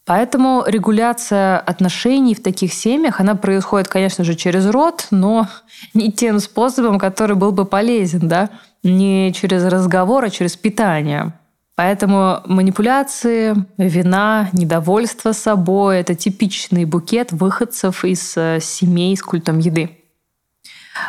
Поэтому 0.07 0.63
регуляция 0.65 1.59
отношений 1.59 2.33
в 2.33 2.41
таких 2.41 2.73
семьях, 2.73 3.19
она 3.19 3.35
происходит, 3.35 3.89
конечно 3.89 4.23
же, 4.23 4.35
через 4.35 4.65
род, 4.65 5.07
но 5.11 5.49
не 5.93 6.13
тем 6.13 6.39
способом, 6.39 6.97
который 6.97 7.35
был 7.35 7.51
бы 7.51 7.65
полезен, 7.65 8.29
да, 8.29 8.49
не 8.83 9.33
через 9.33 9.65
разговор, 9.65 10.23
а 10.23 10.29
через 10.29 10.55
питание. 10.55 11.33
Поэтому 11.75 12.39
манипуляции, 12.45 13.53
вина, 13.77 14.49
недовольство 14.53 15.33
собой– 15.33 15.97
это 15.99 16.15
типичный 16.15 16.85
букет 16.85 17.33
выходцев 17.33 18.05
из 18.05 18.35
э, 18.37 18.59
семей 18.61 19.15
с 19.15 19.21
культом 19.21 19.59
еды. 19.59 19.91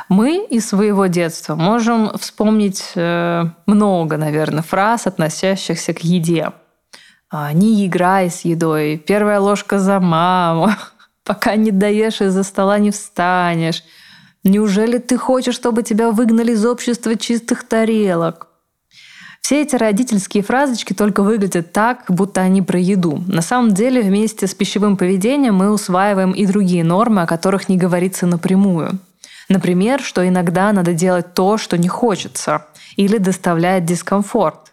Мы 0.09 0.45
из 0.51 0.69
своего 0.69 1.07
детства 1.07 1.55
можем 1.55 2.11
вспомнить 2.19 2.91
э, 2.97 3.45
много, 3.67 4.17
наверное, 4.17 4.63
фраз, 4.63 5.07
относящихся 5.07 5.95
к 5.95 6.01
еде– 6.01 6.51
не 7.33 7.87
играй 7.87 8.31
с 8.31 8.43
едой, 8.43 8.97
первая 8.97 9.41
ложка 9.41 9.79
за 9.79 10.01
маму, 10.01 10.71
пока 11.25 11.57
не 11.57 11.71
доешь 11.71 12.21
из-за 12.21 12.43
стола 12.43 12.79
не 12.79 12.91
встанешь. 12.91 13.83
Неужели 14.45 14.99
ты 14.99 15.19
хочешь, 15.19 15.55
чтобы 15.55 15.83
тебя 15.83 16.11
выгнали 16.11 16.53
из 16.53 16.65
общества 16.65 17.17
чистых 17.17 17.65
тарелок? 17.65 18.47
Все 19.43 19.63
эти 19.63 19.77
родительские 19.77 20.43
фразочки 20.43 20.93
только 20.93 21.23
выглядят 21.23 21.73
так, 21.73 22.05
будто 22.09 22.41
они 22.41 22.63
про 22.63 22.79
еду. 22.79 23.23
На 23.27 23.43
самом 23.43 23.73
деле 23.73 24.03
вместе 24.03 24.47
с 24.47 24.55
пищевым 24.55 24.97
поведением 24.97 25.55
мы 25.55 25.71
усваиваем 25.71 26.33
и 26.33 26.47
другие 26.47 26.85
нормы, 26.85 27.23
о 27.23 27.27
которых 27.27 27.69
не 27.69 27.77
говорится 27.77 28.27
напрямую. 28.27 28.99
Например, 29.49 30.03
что 30.03 30.27
иногда 30.27 30.73
надо 30.73 30.93
делать 30.93 31.33
то, 31.35 31.57
что 31.57 31.79
не 31.79 31.89
хочется, 31.89 32.67
или 32.97 33.17
доставляет 33.19 33.87
дискомфорт 33.87 34.68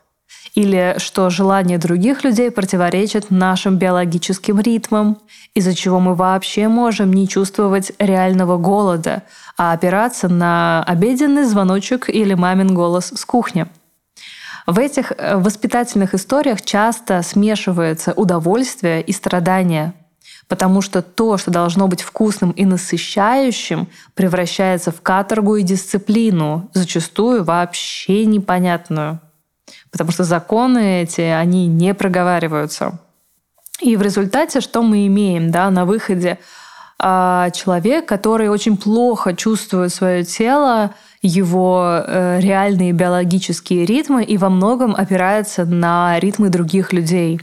или 0.56 0.96
что 0.98 1.30
желания 1.30 1.78
других 1.78 2.24
людей 2.24 2.50
противоречат 2.50 3.30
нашим 3.30 3.78
биологическим 3.78 4.60
ритмам, 4.60 5.20
из-за 5.54 5.76
чего 5.76 6.00
мы 6.00 6.16
вообще 6.16 6.70
можем 6.70 7.12
не 7.12 7.28
чувствовать 7.28 7.92
реального 8.00 8.58
голода, 8.58 9.24
а 9.58 9.74
опираться 9.74 10.30
на 10.30 10.84
обеденный 10.84 11.44
звоночек 11.44 12.10
или 12.10 12.34
мамин 12.34 12.74
голос 12.74 13.12
с 13.14 13.26
кухни. 13.26 13.68
В 14.66 14.80
этих 14.80 15.12
э, 15.12 15.38
воспитательных 15.38 16.16
историях 16.16 16.62
часто 16.62 17.22
смешивается 17.22 18.14
удовольствие 18.14 19.02
и 19.02 19.12
страдание, 19.12 19.94
потому 20.48 20.82
что 20.82 21.02
то, 21.02 21.38
что 21.38 21.52
должно 21.52 21.88
быть 21.88 22.02
вкусным 22.02 22.52
и 22.52 22.66
насыщающим, 22.66 23.88
превращается 24.16 24.92
в 24.92 25.02
каторгу 25.02 25.58
и 25.58 25.64
дисциплину, 25.64 26.70
зачастую 26.74 27.44
вообще 27.44 28.26
непонятную 28.26 29.20
потому 29.96 30.12
что 30.12 30.26
законы 30.26 31.04
эти, 31.04 31.22
они 31.22 31.68
не 31.68 31.94
проговариваются. 31.94 33.00
И 33.80 33.96
в 33.96 34.02
результате 34.02 34.60
что 34.60 34.82
мы 34.82 35.08
имеем 35.08 35.52
да, 35.52 35.70
на 35.70 35.86
выходе? 35.86 36.38
А, 37.00 37.50
человек, 37.52 38.06
который 38.06 38.50
очень 38.50 38.76
плохо 38.76 39.34
чувствует 39.34 39.94
свое 39.94 40.26
тело, 40.26 40.92
его 41.22 42.04
э, 42.06 42.42
реальные 42.42 42.92
биологические 42.92 43.86
ритмы 43.86 44.26
и 44.26 44.38
во 44.38 44.50
многом 44.50 44.94
опирается 44.94 45.64
на 45.64 46.20
ритмы 46.20 46.50
других 46.50 46.92
людей. 46.92 47.40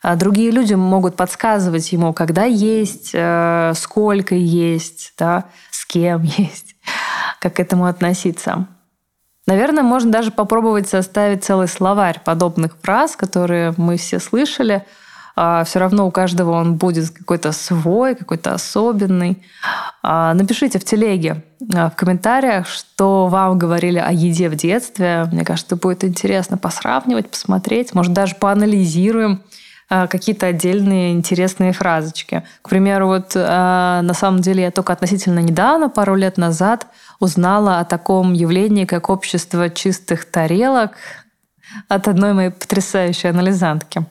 А 0.00 0.14
другие 0.14 0.52
люди 0.52 0.74
могут 0.74 1.16
подсказывать 1.16 1.90
ему, 1.90 2.12
когда 2.12 2.44
есть, 2.44 3.10
э, 3.12 3.72
сколько 3.74 4.36
есть, 4.36 5.14
да, 5.18 5.46
с 5.72 5.84
кем 5.84 6.22
есть, 6.38 6.76
как 7.40 7.54
к 7.54 7.60
этому 7.60 7.86
относиться. 7.86 8.68
Наверное, 9.48 9.82
можно 9.82 10.12
даже 10.12 10.30
попробовать 10.30 10.90
составить 10.90 11.42
целый 11.42 11.68
словарь 11.68 12.20
подобных 12.22 12.76
фраз, 12.82 13.16
которые 13.16 13.72
мы 13.78 13.96
все 13.96 14.20
слышали. 14.20 14.84
А, 15.36 15.64
все 15.64 15.78
равно 15.78 16.06
у 16.06 16.10
каждого 16.10 16.50
он 16.50 16.74
будет 16.74 17.08
какой-то 17.08 17.52
свой, 17.52 18.14
какой-то 18.14 18.52
особенный. 18.52 19.42
А, 20.02 20.34
напишите 20.34 20.78
в 20.78 20.84
телеге, 20.84 21.44
а, 21.74 21.88
в 21.88 21.96
комментариях, 21.96 22.68
что 22.68 23.28
вам 23.28 23.58
говорили 23.58 23.98
о 23.98 24.12
еде 24.12 24.50
в 24.50 24.54
детстве. 24.54 25.26
Мне 25.32 25.46
кажется, 25.46 25.76
будет 25.76 26.04
интересно 26.04 26.58
посравнивать, 26.58 27.30
посмотреть. 27.30 27.94
Может, 27.94 28.12
даже 28.12 28.34
поанализируем 28.34 29.40
какие-то 29.88 30.46
отдельные 30.46 31.12
интересные 31.12 31.72
фразочки. 31.72 32.42
К 32.62 32.68
примеру, 32.68 33.06
вот 33.06 33.34
на 33.34 34.12
самом 34.14 34.40
деле 34.40 34.62
я 34.64 34.70
только 34.70 34.92
относительно 34.92 35.38
недавно, 35.38 35.88
пару 35.88 36.14
лет 36.14 36.36
назад, 36.36 36.86
узнала 37.20 37.78
о 37.78 37.84
таком 37.84 38.32
явлении, 38.34 38.84
как 38.84 39.08
общество 39.08 39.70
чистых 39.70 40.30
тарелок 40.30 40.92
от 41.88 42.06
одной 42.08 42.32
моей 42.32 42.50
потрясающей 42.50 43.30
анализантки. 43.30 44.04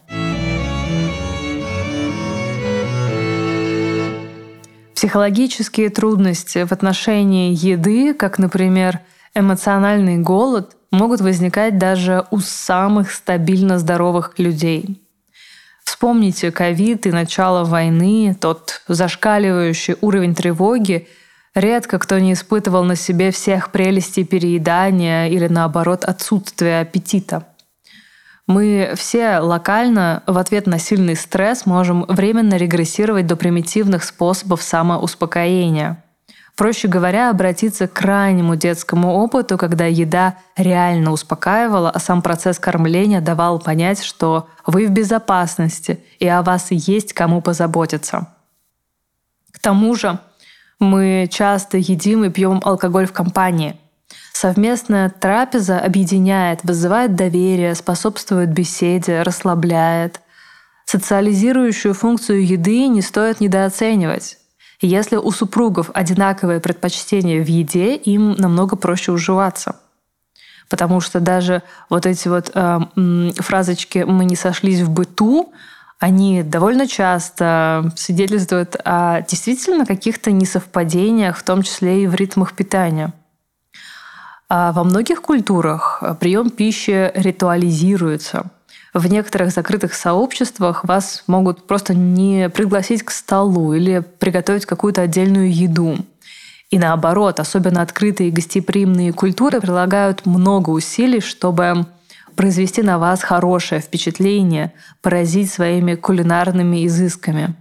Психологические 4.95 5.89
трудности 5.91 6.65
в 6.65 6.71
отношении 6.71 7.53
еды, 7.53 8.15
как, 8.15 8.39
например, 8.39 9.01
эмоциональный 9.35 10.17
голод, 10.17 10.75
могут 10.91 11.21
возникать 11.21 11.77
даже 11.77 12.25
у 12.31 12.39
самых 12.39 13.11
стабильно 13.11 13.77
здоровых 13.77 14.33
людей. 14.39 14.99
Вспомните 15.87 16.51
ковид 16.51 17.05
и 17.05 17.11
начало 17.11 17.63
войны, 17.63 18.35
тот 18.37 18.81
зашкаливающий 18.89 19.95
уровень 20.01 20.35
тревоги. 20.35 21.07
Редко 21.55 21.97
кто 21.97 22.19
не 22.19 22.33
испытывал 22.33 22.83
на 22.83 22.97
себе 22.97 23.31
всех 23.31 23.71
прелестей 23.71 24.25
переедания 24.25 25.27
или, 25.27 25.47
наоборот, 25.47 26.03
отсутствия 26.03 26.81
аппетита. 26.81 27.47
Мы 28.47 28.95
все 28.97 29.39
локально 29.39 30.23
в 30.27 30.37
ответ 30.37 30.67
на 30.67 30.77
сильный 30.77 31.15
стресс 31.15 31.65
можем 31.65 32.03
временно 32.09 32.57
регрессировать 32.57 33.25
до 33.25 33.37
примитивных 33.37 34.03
способов 34.03 34.61
самоуспокоения– 34.63 36.03
Проще 36.57 36.87
говоря, 36.87 37.29
обратиться 37.29 37.87
к 37.87 37.93
крайнему 37.93 38.55
детскому 38.55 39.13
опыту, 39.13 39.59
когда 39.59 39.85
еда 39.85 40.37
реально 40.55 41.11
успокаивала, 41.11 41.91
а 41.91 41.99
сам 41.99 42.23
процесс 42.23 42.57
кормления 42.57 43.21
давал 43.21 43.59
понять, 43.59 44.01
что 44.01 44.49
вы 44.65 44.87
в 44.87 44.89
безопасности 44.89 46.03
и 46.17 46.27
о 46.27 46.41
вас 46.41 46.71
есть 46.71 47.13
кому 47.13 47.41
позаботиться. 47.41 48.33
К 49.51 49.59
тому 49.59 49.93
же 49.93 50.17
мы 50.79 51.29
часто 51.31 51.77
едим 51.77 52.25
и 52.25 52.31
пьем 52.31 52.59
алкоголь 52.65 53.05
в 53.05 53.13
компании. 53.13 53.79
Совместная 54.33 55.11
трапеза 55.11 55.79
объединяет, 55.79 56.63
вызывает 56.63 57.13
доверие, 57.13 57.75
способствует 57.75 58.49
беседе, 58.49 59.21
расслабляет. 59.21 60.21
Социализирующую 60.85 61.93
функцию 61.93 62.43
еды 62.43 62.87
не 62.87 63.03
стоит 63.03 63.41
недооценивать. 63.41 64.39
Если 64.81 65.15
у 65.15 65.31
супругов 65.31 65.89
одинаковые 65.93 66.59
предпочтения 66.59 67.43
в 67.43 67.47
еде, 67.47 67.95
им 67.95 68.33
намного 68.33 68.75
проще 68.75 69.11
уживаться. 69.11 69.77
Потому 70.69 71.01
что 71.01 71.19
даже 71.19 71.63
вот 71.89 72.05
эти 72.05 72.27
вот 72.27 72.51
э, 72.53 72.79
фразочки 73.37 73.99
«мы 73.99 74.25
не 74.25 74.35
сошлись 74.35 74.81
в 74.81 74.89
быту», 74.89 75.53
они 75.99 76.43
довольно 76.43 76.87
часто 76.87 77.91
свидетельствуют 77.95 78.75
о 78.85 79.21
действительно 79.21 79.83
каких-то 79.83 80.31
несовпадениях, 80.31 81.37
в 81.37 81.43
том 81.43 81.63
числе 81.63 82.03
и 82.03 82.07
в 82.07 82.13
ритмах 82.13 82.53
питания. 82.53 83.13
А 84.47 84.71
во 84.73 84.83
многих 84.83 85.23
культурах 85.23 86.03
прием 86.19 86.51
пищи 86.51 87.11
ритуализируется– 87.15 88.51
в 88.93 89.07
некоторых 89.07 89.51
закрытых 89.51 89.93
сообществах 89.93 90.83
вас 90.85 91.23
могут 91.27 91.67
просто 91.67 91.93
не 91.93 92.49
пригласить 92.49 93.03
к 93.03 93.11
столу 93.11 93.73
или 93.73 94.03
приготовить 94.19 94.65
какую-то 94.65 95.01
отдельную 95.01 95.53
еду. 95.53 95.97
И 96.69 96.79
наоборот, 96.79 97.39
особенно 97.39 97.81
открытые 97.81 98.31
гостеприимные 98.31 99.13
культуры 99.13 99.61
прилагают 99.61 100.25
много 100.25 100.71
усилий, 100.71 101.21
чтобы 101.21 101.85
произвести 102.35 102.81
на 102.81 102.99
вас 102.99 103.23
хорошее 103.23 103.81
впечатление, 103.81 104.73
поразить 105.01 105.51
своими 105.51 105.95
кулинарными 105.95 106.85
изысками. 106.85 107.55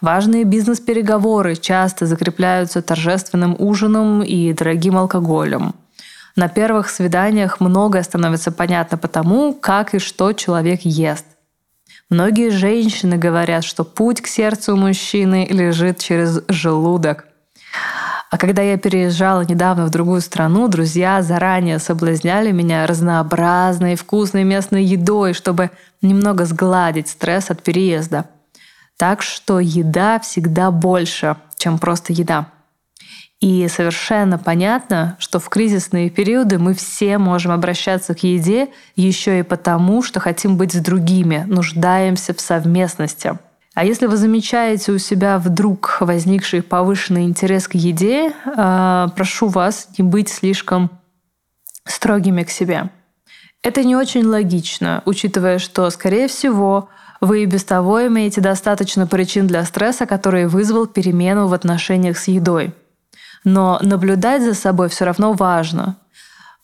Важные 0.00 0.44
бизнес-переговоры 0.44 1.56
часто 1.56 2.06
закрепляются 2.06 2.82
торжественным 2.82 3.54
ужином 3.58 4.22
и 4.22 4.52
дорогим 4.52 4.96
алкоголем– 4.96 5.74
на 6.36 6.48
первых 6.48 6.90
свиданиях 6.90 7.60
многое 7.60 8.02
становится 8.02 8.52
понятно 8.52 8.98
потому, 8.98 9.54
как 9.54 9.94
и 9.94 9.98
что 9.98 10.32
человек 10.32 10.80
ест. 10.82 11.26
Многие 12.08 12.50
женщины 12.50 13.16
говорят, 13.16 13.64
что 13.64 13.84
путь 13.84 14.20
к 14.20 14.26
сердцу 14.26 14.76
мужчины 14.76 15.46
лежит 15.48 15.98
через 15.98 16.42
желудок. 16.48 17.26
А 18.30 18.38
когда 18.38 18.62
я 18.62 18.78
переезжала 18.78 19.42
недавно 19.42 19.86
в 19.86 19.90
другую 19.90 20.20
страну, 20.20 20.68
друзья 20.68 21.20
заранее 21.20 21.80
соблазняли 21.80 22.52
меня 22.52 22.86
разнообразной 22.86 23.96
вкусной 23.96 24.44
местной 24.44 24.84
едой, 24.84 25.34
чтобы 25.34 25.70
немного 26.00 26.44
сгладить 26.46 27.08
стресс 27.08 27.50
от 27.50 27.62
переезда. 27.62 28.26
Так 28.96 29.22
что 29.22 29.58
еда 29.58 30.20
всегда 30.20 30.70
больше, 30.70 31.36
чем 31.56 31.78
просто 31.78 32.12
еда. 32.12 32.46
И 33.40 33.66
совершенно 33.68 34.36
понятно, 34.36 35.16
что 35.18 35.38
в 35.38 35.48
кризисные 35.48 36.10
периоды 36.10 36.58
мы 36.58 36.74
все 36.74 37.16
можем 37.16 37.52
обращаться 37.52 38.14
к 38.14 38.22
еде 38.22 38.68
еще 38.96 39.38
и 39.38 39.42
потому, 39.42 40.02
что 40.02 40.20
хотим 40.20 40.58
быть 40.58 40.74
с 40.74 40.76
другими, 40.76 41.44
нуждаемся 41.48 42.34
в 42.34 42.40
совместности. 42.40 43.38
А 43.74 43.84
если 43.84 44.06
вы 44.06 44.18
замечаете 44.18 44.92
у 44.92 44.98
себя 44.98 45.38
вдруг 45.38 45.98
возникший 46.00 46.62
повышенный 46.62 47.24
интерес 47.24 47.66
к 47.66 47.76
еде, 47.76 48.34
а, 48.44 49.08
прошу 49.16 49.48
вас 49.48 49.88
не 49.96 50.04
быть 50.04 50.28
слишком 50.28 50.90
строгими 51.84 52.42
к 52.42 52.50
себе. 52.50 52.90
Это 53.62 53.84
не 53.84 53.96
очень 53.96 54.26
логично, 54.26 55.02
учитывая, 55.06 55.58
что, 55.58 55.88
скорее 55.88 56.28
всего, 56.28 56.90
вы 57.22 57.44
и 57.44 57.46
без 57.46 57.64
того 57.64 58.06
имеете 58.06 58.42
достаточно 58.42 59.06
причин 59.06 59.46
для 59.46 59.64
стресса, 59.64 60.04
который 60.04 60.46
вызвал 60.46 60.86
перемену 60.86 61.46
в 61.46 61.54
отношениях 61.54 62.18
с 62.18 62.28
едой 62.28 62.74
но 63.44 63.78
наблюдать 63.82 64.42
за 64.42 64.54
собой 64.54 64.88
все 64.88 65.04
равно 65.04 65.32
важно. 65.32 65.96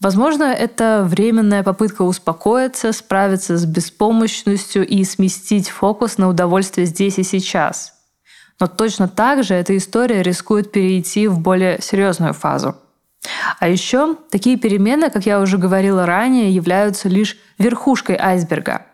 Возможно, 0.00 0.44
это 0.44 1.02
временная 1.06 1.62
попытка 1.62 2.02
успокоиться, 2.02 2.92
справиться 2.92 3.56
с 3.56 3.64
беспомощностью 3.64 4.86
и 4.86 5.04
сместить 5.04 5.70
фокус 5.70 6.18
на 6.18 6.28
удовольствие 6.28 6.86
здесь 6.86 7.18
и 7.18 7.22
сейчас. 7.22 7.94
Но 8.60 8.66
точно 8.66 9.08
так 9.08 9.42
же 9.42 9.54
эта 9.54 9.76
история 9.76 10.22
рискует 10.22 10.70
перейти 10.70 11.28
в 11.28 11.40
более 11.40 11.80
серьезную 11.80 12.34
фазу. 12.34 12.76
А 13.58 13.68
еще 13.68 14.14
такие 14.30 14.58
перемены, 14.58 15.10
как 15.10 15.24
я 15.24 15.40
уже 15.40 15.56
говорила 15.56 16.04
ранее, 16.04 16.50
являются 16.50 17.08
лишь 17.08 17.36
верхушкой 17.58 18.16
айсберга. 18.16 18.86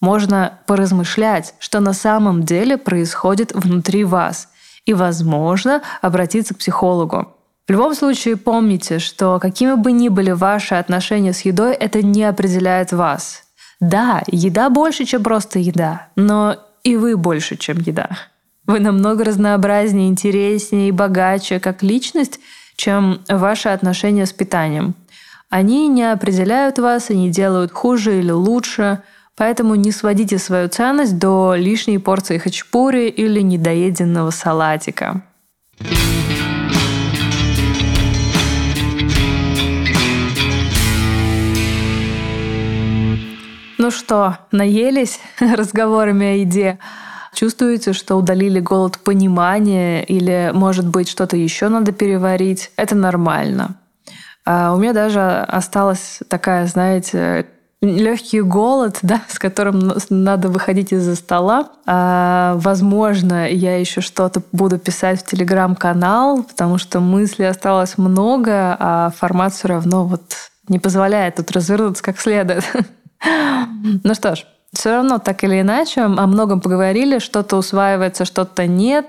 Можно 0.00 0.60
поразмышлять, 0.66 1.54
что 1.58 1.80
на 1.80 1.94
самом 1.94 2.42
деле 2.44 2.76
происходит 2.76 3.52
внутри 3.52 4.04
вас– 4.04 4.48
и, 4.86 4.94
возможно, 4.94 5.82
обратиться 6.02 6.54
к 6.54 6.58
психологу. 6.58 7.28
В 7.66 7.70
любом 7.70 7.94
случае 7.94 8.36
помните, 8.36 8.98
что 8.98 9.38
какими 9.40 9.74
бы 9.74 9.92
ни 9.92 10.08
были 10.08 10.32
ваши 10.32 10.74
отношения 10.74 11.32
с 11.32 11.40
едой, 11.42 11.74
это 11.74 12.02
не 12.02 12.24
определяет 12.24 12.92
вас. 12.92 13.44
Да, 13.80 14.22
еда 14.26 14.68
больше, 14.68 15.04
чем 15.04 15.22
просто 15.22 15.58
еда, 15.58 16.08
но 16.14 16.56
и 16.82 16.96
вы 16.96 17.16
больше, 17.16 17.56
чем 17.56 17.78
еда. 17.78 18.10
Вы 18.66 18.80
намного 18.80 19.24
разнообразнее, 19.24 20.08
интереснее 20.08 20.88
и 20.88 20.92
богаче 20.92 21.60
как 21.60 21.82
личность, 21.82 22.38
чем 22.76 23.20
ваши 23.28 23.70
отношения 23.70 24.26
с 24.26 24.32
питанием. 24.32 24.94
Они 25.48 25.88
не 25.88 26.10
определяют 26.10 26.78
вас 26.78 27.10
и 27.10 27.16
не 27.16 27.30
делают 27.30 27.72
хуже 27.72 28.18
или 28.18 28.30
лучше– 28.30 29.02
Поэтому 29.36 29.74
не 29.74 29.90
сводите 29.90 30.38
свою 30.38 30.68
ценность 30.68 31.18
до 31.18 31.54
лишней 31.56 31.98
порции 31.98 32.38
хачапури 32.38 33.08
или 33.08 33.40
недоеденного 33.40 34.30
салатика. 34.30 35.22
Ну 43.76 43.90
что, 43.90 44.38
наелись 44.52 45.18
разговорами 45.40 46.26
о 46.26 46.34
еде? 46.36 46.78
Чувствуете, 47.34 47.92
что 47.92 48.14
удалили 48.14 48.60
голод 48.60 48.98
понимания 48.98 50.04
или, 50.04 50.52
может 50.54 50.86
быть, 50.86 51.08
что-то 51.08 51.36
еще 51.36 51.68
надо 51.68 51.90
переварить? 51.90 52.70
Это 52.76 52.94
нормально. 52.94 53.74
А 54.46 54.72
у 54.72 54.78
меня 54.78 54.92
даже 54.92 55.20
осталась 55.20 56.20
такая, 56.28 56.66
знаете, 56.66 57.46
легкий 57.84 58.40
голод, 58.40 58.98
да, 59.02 59.22
с 59.28 59.38
которым 59.38 59.92
надо 60.10 60.48
выходить 60.48 60.92
из-за 60.92 61.16
стола. 61.16 61.68
А, 61.86 62.54
возможно, 62.56 63.48
я 63.48 63.78
еще 63.78 64.00
что-то 64.00 64.42
буду 64.52 64.78
писать 64.78 65.20
в 65.20 65.26
телеграм-канал, 65.26 66.42
потому 66.44 66.78
что 66.78 67.00
мыслей 67.00 67.46
осталось 67.46 67.98
много, 67.98 68.76
а 68.78 69.10
формат 69.16 69.54
все 69.54 69.68
равно 69.68 70.04
вот 70.04 70.22
не 70.68 70.78
позволяет 70.78 71.36
тут 71.36 71.50
развернуться 71.52 72.02
как 72.02 72.18
следует. 72.18 72.64
Ну 74.02 74.14
что 74.14 74.36
ж, 74.36 74.44
все 74.74 74.96
равно 74.96 75.18
так 75.18 75.44
или 75.44 75.60
иначе 75.60 76.02
о 76.02 76.26
многом 76.26 76.60
поговорили, 76.60 77.18
что-то 77.18 77.56
усваивается, 77.56 78.26
что-то 78.26 78.66
нет. 78.66 79.06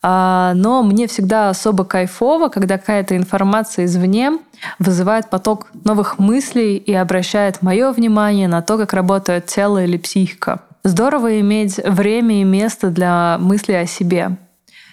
А, 0.00 0.52
но 0.54 0.82
мне 0.82 1.08
всегда 1.08 1.50
особо 1.50 1.84
кайфово, 1.84 2.48
когда 2.48 2.78
какая-то 2.78 3.16
информация 3.16 3.86
извне 3.86 4.38
вызывает 4.78 5.28
поток 5.28 5.68
новых 5.84 6.18
мыслей 6.18 6.76
и 6.76 6.94
обращает 6.94 7.62
мое 7.62 7.92
внимание 7.92 8.46
на 8.46 8.62
то, 8.62 8.78
как 8.78 8.92
работает 8.92 9.46
тело 9.46 9.82
или 9.82 9.96
психика. 9.96 10.62
Здорово 10.84 11.40
иметь 11.40 11.78
время 11.78 12.40
и 12.40 12.44
место 12.44 12.90
для 12.90 13.38
мысли 13.40 13.72
о 13.72 13.86
себе. 13.86 14.36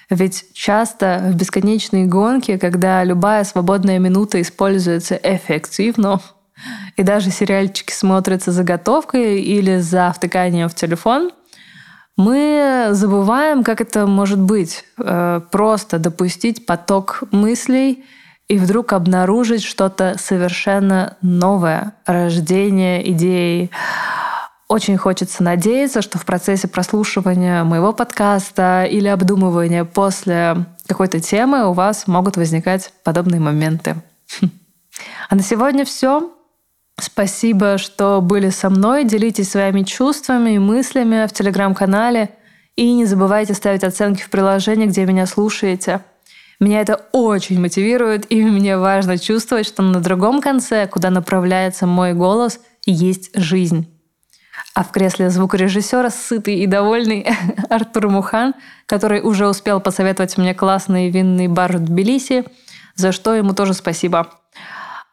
Ведь 0.10 0.46
часто 0.54 1.30
в 1.32 1.36
бесконечной 1.36 2.06
гонке, 2.06 2.58
когда 2.58 3.04
любая 3.04 3.44
свободная 3.44 4.00
минута 4.00 4.42
используется 4.42 5.20
эффективно, 5.22 6.20
и 6.96 7.04
даже 7.04 7.32
сериальчики 7.32 7.92
смотрятся 7.92 8.52
заготовкой 8.52 9.42
или 9.42 9.78
за 9.80 10.12
втыканием 10.12 10.68
в 10.68 10.76
телефон– 10.76 11.32
мы 12.18 12.90
забываем, 12.92 13.64
как 13.64 13.82
это 13.82 14.08
может 14.08 14.40
быть. 14.40 14.86
Э, 14.98 15.42
просто 15.52 16.00
допустить 16.00 16.66
поток 16.66 17.24
мыслей 17.32 18.06
и 18.48 18.58
вдруг 18.58 18.94
обнаружить 18.94 19.64
что-то 19.64 20.16
совершенно 20.18 21.18
новое. 21.22 21.94
Рождение 22.06 23.12
идеи. 23.12 23.70
Очень 24.68 24.98
хочется 24.98 25.44
надеяться, 25.44 26.02
что 26.02 26.18
в 26.18 26.26
процессе 26.26 26.68
прослушивания 26.68 27.64
моего 27.64 27.94
подкаста 27.94 28.86
или 28.90 29.08
обдумывания 29.08 29.84
после 29.84 30.66
какой-то 30.88 31.20
темы 31.20 31.68
у 31.68 31.74
вас 31.74 32.08
могут 32.08 32.38
возникать 32.38 32.92
подобные 33.04 33.40
моменты. 33.40 33.96
А 35.30 35.36
на 35.36 35.42
сегодня 35.42 35.86
все. 35.86 36.32
Спасибо, 37.00 37.78
что 37.78 38.22
были 38.22 38.50
со 38.50 38.70
мной. 38.70 39.04
Делитесь 39.04 39.52
своими 39.52 39.84
чувствами 39.84 40.52
и 40.52 40.60
мыслями 40.60 41.28
в 41.28 41.34
телеграм-канале. 41.34 42.30
И 42.76 42.94
не 42.94 43.06
забывайте 43.06 43.54
ставить 43.54 43.84
оценки 43.84 44.22
в 44.22 44.30
приложении, 44.30 44.86
где 44.86 45.06
меня 45.06 45.26
слушаете. 45.26 46.02
Меня 46.60 46.82
это 46.82 47.06
очень 47.12 47.60
мотивирует, 47.60 48.32
и 48.32 48.42
мне 48.42 48.78
важно 48.78 49.18
чувствовать, 49.18 49.68
что 49.68 49.82
на 49.82 50.00
другом 50.00 50.42
конце, 50.42 50.88
куда 50.88 51.10
направляется 51.10 51.86
мой 51.86 52.14
голос, 52.14 52.60
есть 52.86 53.32
жизнь. 53.34 53.92
А 54.74 54.84
в 54.84 54.92
кресле 54.92 55.30
звукорежиссера 55.30 56.10
сытый 56.10 56.56
и 56.56 56.68
довольный 56.68 57.28
Артур 57.70 58.10
Мухан, 58.10 58.54
который 58.86 59.22
уже 59.22 59.48
успел 59.48 59.82
посоветовать 59.82 60.38
мне 60.38 60.54
классный 60.54 61.10
винный 61.10 61.48
бар 61.48 61.78
в 61.78 61.80
Тбилиси, 61.80 62.46
за 62.96 63.12
что 63.12 63.36
ему 63.36 63.54
тоже 63.54 63.74
спасибо. 63.74 64.30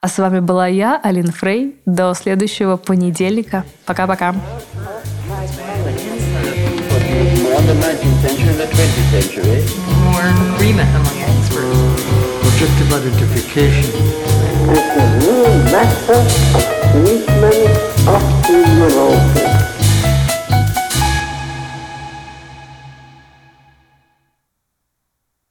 А 0.05 0.09
с 0.09 0.19
вами 0.19 0.41
была 0.41 0.67
я, 0.67 1.01
Алин 1.01 1.31
Фрей. 1.31 1.77
До 1.87 2.13
следующего 2.15 2.77
понедельника. 2.77 3.65
Пока-пока. 3.87 4.35
Beyond 7.13 7.67
the 7.69 7.75
19th 7.75 8.21
century 8.21 8.49
and 8.49 8.59
the 8.59 8.67
20th 8.67 9.11
century. 9.13 9.63
More 10.05 10.27
agreement 10.57 10.91
among 10.97 11.19
experts. 11.23 12.23
objective 12.63 12.93
identification, 12.93 13.91
as 14.71 14.87
a 14.97 15.07
new 15.19 15.43
method 15.73 16.27
of 16.95 17.23
of 18.07 18.23
the 18.47 18.59
neurosis. 18.77 19.82